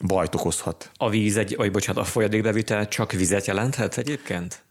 [0.06, 0.92] bajt okozhat.
[0.98, 4.64] A víz, egy, vagy bocsánat, a folyadékbevitel csak vizet jelenthet egyébként?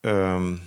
[0.00, 0.60] Öm,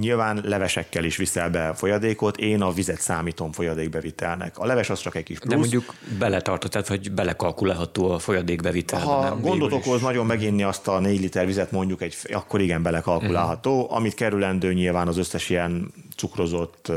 [0.00, 4.58] nyilván levesekkel is viszel be folyadékot, én a vizet számítom folyadékbevitelnek.
[4.58, 5.50] A leves az csak egy kis plusz.
[5.50, 9.00] De mondjuk beletartott, tehát hogy belekalkulálható a folyadékbevitel.
[9.00, 12.82] Ha nem gondot okoz nagyon meginni azt a 4 liter vizet mondjuk, egy, akkor igen,
[12.82, 13.80] belekalkulálható.
[13.80, 13.96] Uh-huh.
[13.96, 16.92] Amit kerülendő nyilván az összes ilyen cukrozott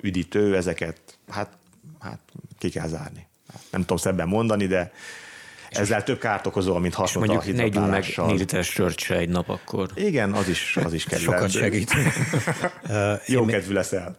[0.00, 1.50] üdítő, ezeket hát,
[2.00, 2.18] hát
[2.58, 3.26] ki kell zárni.
[3.70, 4.92] Nem tudom szebben mondani, de
[5.78, 9.88] ezzel több kárt okozol, mint hasonló a mondjuk meg 4 literes sört egy nap akkor.
[9.94, 11.18] Igen, az is, az is kell.
[11.18, 11.90] Sokat segít.
[13.26, 14.18] Jó kedvű leszel.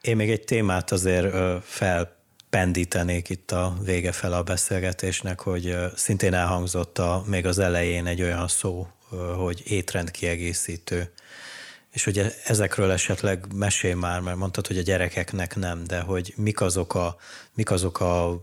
[0.00, 1.34] Én még egy témát azért
[1.64, 8.22] felpendítenék itt a vége fel a beszélgetésnek, hogy szintén elhangzott a, még az elején egy
[8.22, 8.86] olyan szó,
[9.36, 11.12] hogy étrend kiegészítő.
[11.90, 16.60] És hogy ezekről esetleg mesél már, mert mondtad, hogy a gyerekeknek nem, de hogy mik
[16.60, 17.16] azok a,
[17.54, 18.42] mik azok a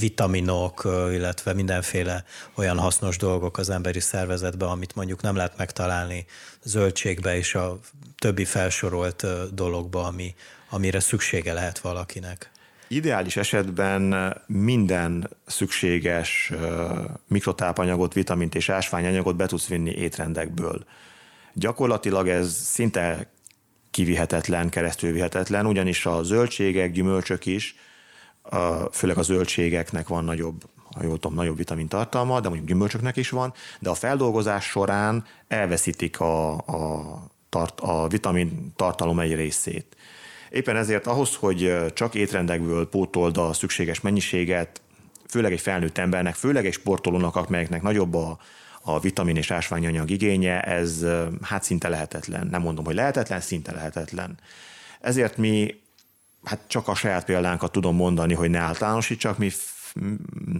[0.00, 0.82] vitaminok,
[1.12, 2.24] illetve mindenféle
[2.54, 6.26] olyan hasznos dolgok az emberi szervezetben, amit mondjuk nem lehet megtalálni
[6.62, 7.78] zöldségbe és a
[8.18, 10.34] többi felsorolt dologba, ami,
[10.70, 12.50] amire szüksége lehet valakinek.
[12.88, 16.52] Ideális esetben minden szükséges
[17.26, 20.84] mikrotápanyagot, vitamint és ásványanyagot be tudsz vinni étrendekből.
[21.54, 23.30] Gyakorlatilag ez szinte
[23.90, 27.76] kivihetetlen, keresztülvihetetlen, ugyanis a zöldségek, gyümölcsök is
[28.92, 30.64] főleg a zöldségeknek van nagyobb,
[30.96, 35.24] ha jól tudom, nagyobb vitamin tartalma, de mondjuk gyümölcsöknek is van, de a feldolgozás során
[35.48, 39.96] elveszítik a, a, tart, a vitamin tartalom egy részét.
[40.50, 44.80] Éppen ezért ahhoz, hogy csak étrendekből pótold a szükséges mennyiséget,
[45.28, 48.38] főleg egy felnőtt embernek, főleg egy sportolónak, amelyeknek nagyobb a,
[48.82, 51.04] a vitamin és ásványanyag igénye, ez
[51.42, 52.46] hát szinte lehetetlen.
[52.46, 54.38] Nem mondom, hogy lehetetlen, szinte lehetetlen.
[55.00, 55.80] Ezért mi
[56.44, 59.50] hát csak a saját példánkat tudom mondani, hogy ne általánosítsak, mi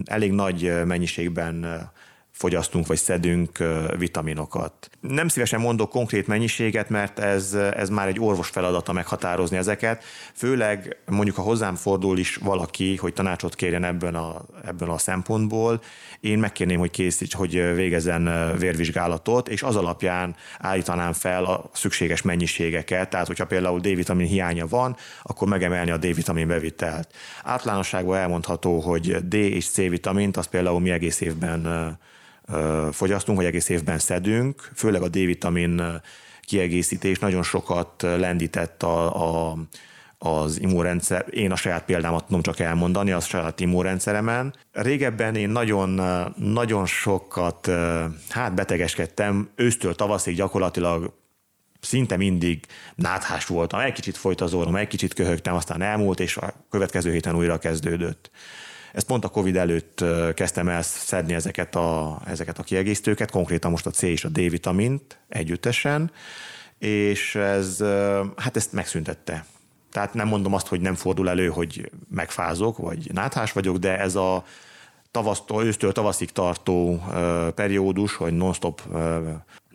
[0.05, 1.89] elég nagy mennyiségben
[2.31, 3.63] fogyasztunk vagy szedünk
[3.97, 4.89] vitaminokat.
[4.99, 10.03] Nem szívesen mondok konkrét mennyiséget, mert ez, ez már egy orvos feladata meghatározni ezeket,
[10.33, 15.81] főleg mondjuk ha hozzám fordul is valaki, hogy tanácsot kérjen ebben a, ebben a szempontból,
[16.19, 23.09] én megkérném, hogy készíts, hogy végezzen vérvizsgálatot, és az alapján állítanám fel a szükséges mennyiségeket,
[23.09, 27.13] tehát hogyha például D-vitamin hiánya van, akkor megemelni a D-vitamin bevitelt.
[27.43, 31.97] Általánosságban elmondható, hogy D és C-vitamint, az például mi egész évben
[32.91, 36.01] fogyasztunk, vagy egész évben szedünk, főleg a D-vitamin
[36.41, 39.57] kiegészítés nagyon sokat lendített a, a,
[40.17, 44.55] az immunrendszer, én a saját példámat tudom csak elmondani, az saját immunrendszeremen.
[44.71, 46.01] Régebben én nagyon,
[46.35, 47.71] nagyon sokat,
[48.29, 51.13] hát betegeskedtem, ősztől tavaszig gyakorlatilag
[51.81, 56.37] szinte mindig náthás voltam, egy kicsit folyt az orrom, egy kicsit köhögtem, aztán elmúlt, és
[56.37, 58.31] a következő héten újra kezdődött.
[58.93, 63.85] Ezt pont a Covid előtt kezdtem el szedni ezeket a, ezeket a kiegészítőket, konkrétan most
[63.85, 66.11] a C és a D-vitamint együttesen,
[66.77, 67.83] és ez,
[68.35, 69.45] hát ezt megszüntette.
[69.91, 74.15] Tehát nem mondom azt, hogy nem fordul elő, hogy megfázok, vagy náthás vagyok, de ez
[74.15, 74.43] a
[75.11, 77.03] tavasztól, ősztől tavaszig tartó
[77.55, 78.81] periódus, hogy non-stop,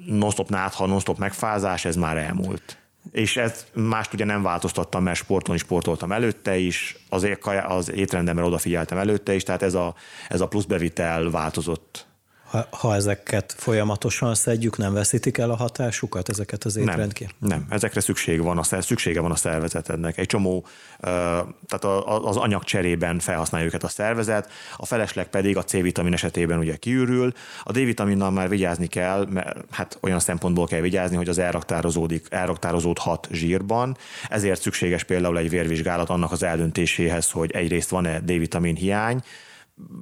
[0.06, 2.78] non-stop nátha, non-stop megfázás, ez már elmúlt
[3.10, 7.28] és ez mást ugye nem változtattam, mert sporton is sportoltam előtte is, az,
[7.66, 9.94] az étrendemre odafigyeltem előtte is, tehát ez a,
[10.28, 12.06] ez a plusz bevitel változott
[12.54, 17.28] ha, ha ezeket folyamatosan szedjük, nem veszítik el a hatásukat, ezeket az étrendki?
[17.38, 20.18] Nem, nem, ezekre szükség van, a, szüksége van a szervezetednek.
[20.18, 20.66] Egy csomó,
[21.00, 26.76] tehát az anyag cserében felhasználja őket a szervezet, a felesleg pedig a C-vitamin esetében ugye
[26.76, 27.32] kiürül.
[27.62, 33.28] A D-vitaminnal már vigyázni kell, mert hát olyan szempontból kell vigyázni, hogy az elraktározódik, elraktározódhat
[33.32, 33.96] zsírban,
[34.28, 39.22] ezért szükséges például egy vérvizsgálat annak az eldöntéséhez, hogy egyrészt van-e D-vitamin hiány,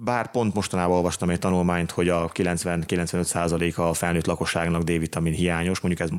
[0.04, 6.10] bár pont mostanában olvastam egy tanulmányt, hogy a 90-95 a felnőtt lakosságnak D-vitamin hiányos, mondjuk
[6.10, 6.16] ez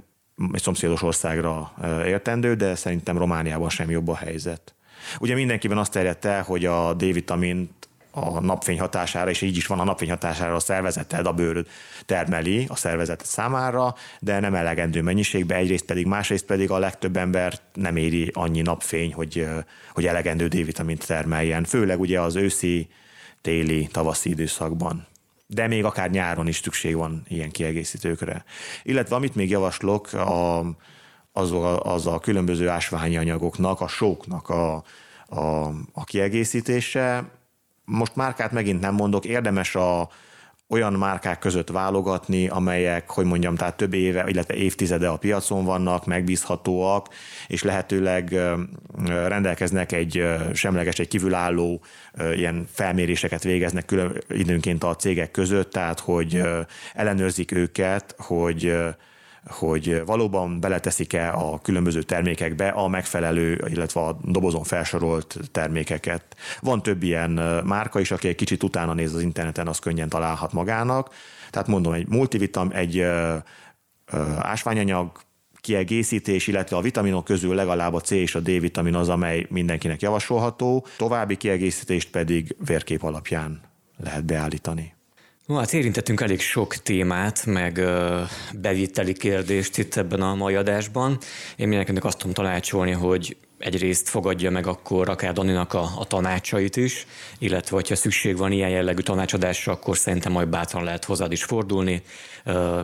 [0.53, 1.73] egy szomszédos országra
[2.05, 4.75] értendő, de szerintem Romániában sem jobb a helyzet.
[5.19, 7.71] Ugye mindenkiben azt terjedt hogy a D-vitamint
[8.15, 11.67] a napfény hatására, és így is van a napfény hatására a szervezeted, a bőröd
[12.05, 17.59] termeli a szervezet számára, de nem elegendő mennyiségben, egyrészt pedig, másrészt pedig a legtöbb ember
[17.73, 19.47] nem éri annyi napfény, hogy,
[19.93, 21.63] hogy elegendő D-vitamint termeljen.
[21.63, 22.89] Főleg ugye az őszi
[23.43, 25.05] téli, tavaszi időszakban.
[25.47, 28.43] de még akár nyáron is szükség van ilyen kiegészítőkre.
[28.83, 30.59] Illetve amit még javaslok, a,
[31.31, 34.83] az, a, az a különböző ásványi anyagoknak, a sóknak a,
[35.27, 37.29] a, a kiegészítése.
[37.85, 40.09] Most márkát megint nem mondok, érdemes a,
[40.73, 46.05] olyan márkák között válogatni, amelyek, hogy mondjam, tehát több éve, illetve évtizede a piacon vannak,
[46.05, 47.07] megbízhatóak,
[47.47, 48.35] és lehetőleg
[49.05, 51.81] rendelkeznek egy semleges, egy kívülálló
[52.35, 56.41] ilyen felméréseket végeznek külön időnként a cégek között, tehát hogy
[56.93, 58.73] ellenőrzik őket, hogy
[59.47, 66.35] hogy valóban beleteszik-e a különböző termékekbe a megfelelő, illetve a dobozon felsorolt termékeket.
[66.61, 67.29] Van több ilyen
[67.65, 71.13] márka is, aki egy kicsit utána néz az interneten, az könnyen találhat magának.
[71.49, 73.05] Tehát mondom, egy multivitam, egy
[74.37, 75.11] ásványanyag,
[75.61, 80.01] kiegészítés, illetve a vitaminok közül legalább a C és a D vitamin az, amely mindenkinek
[80.01, 83.61] javasolható, további kiegészítést pedig vérkép alapján
[83.97, 84.93] lehet beállítani.
[85.45, 91.17] No, hát érintettünk elég sok témát, meg uh, beviteli kérdést itt ebben a mai adásban.
[91.55, 96.75] Én mindenkinek azt tudom tanácsolni, hogy egyrészt fogadja meg akkor akár Daninak a, a tanácsait
[96.75, 97.07] is,
[97.39, 102.01] illetve hogyha szükség van ilyen jellegű tanácsadásra, akkor szerintem majd bátran lehet hozzád is fordulni.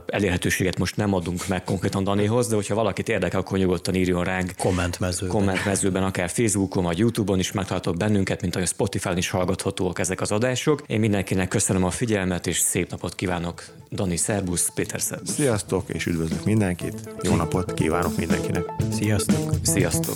[0.05, 4.51] Elérhetőséget most nem adunk meg konkrétan Danihoz, de hogyha valakit érdekel, akkor nyugodtan írjon ránk.
[4.57, 5.36] Kommentmezőben.
[5.36, 10.32] Kommentmezőben, akár Facebookon vagy YouTube-on is megtaláltok bennünket, mint ahogy Spotify-on is hallgathatóak ezek az
[10.32, 10.84] adások.
[10.88, 13.63] Én mindenkinek köszönöm a figyelmet, és szép napot kívánok.
[13.91, 15.34] Dani, szerbusz, Péter szerbusz.
[15.34, 17.09] Sziasztok, és üdvözlök mindenkit.
[17.21, 18.63] Jó napot kívánok mindenkinek.
[18.91, 19.53] Sziasztok.
[19.63, 20.15] Sziasztok.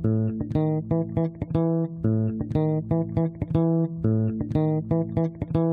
[0.00, 0.54] Thank
[5.56, 5.71] you.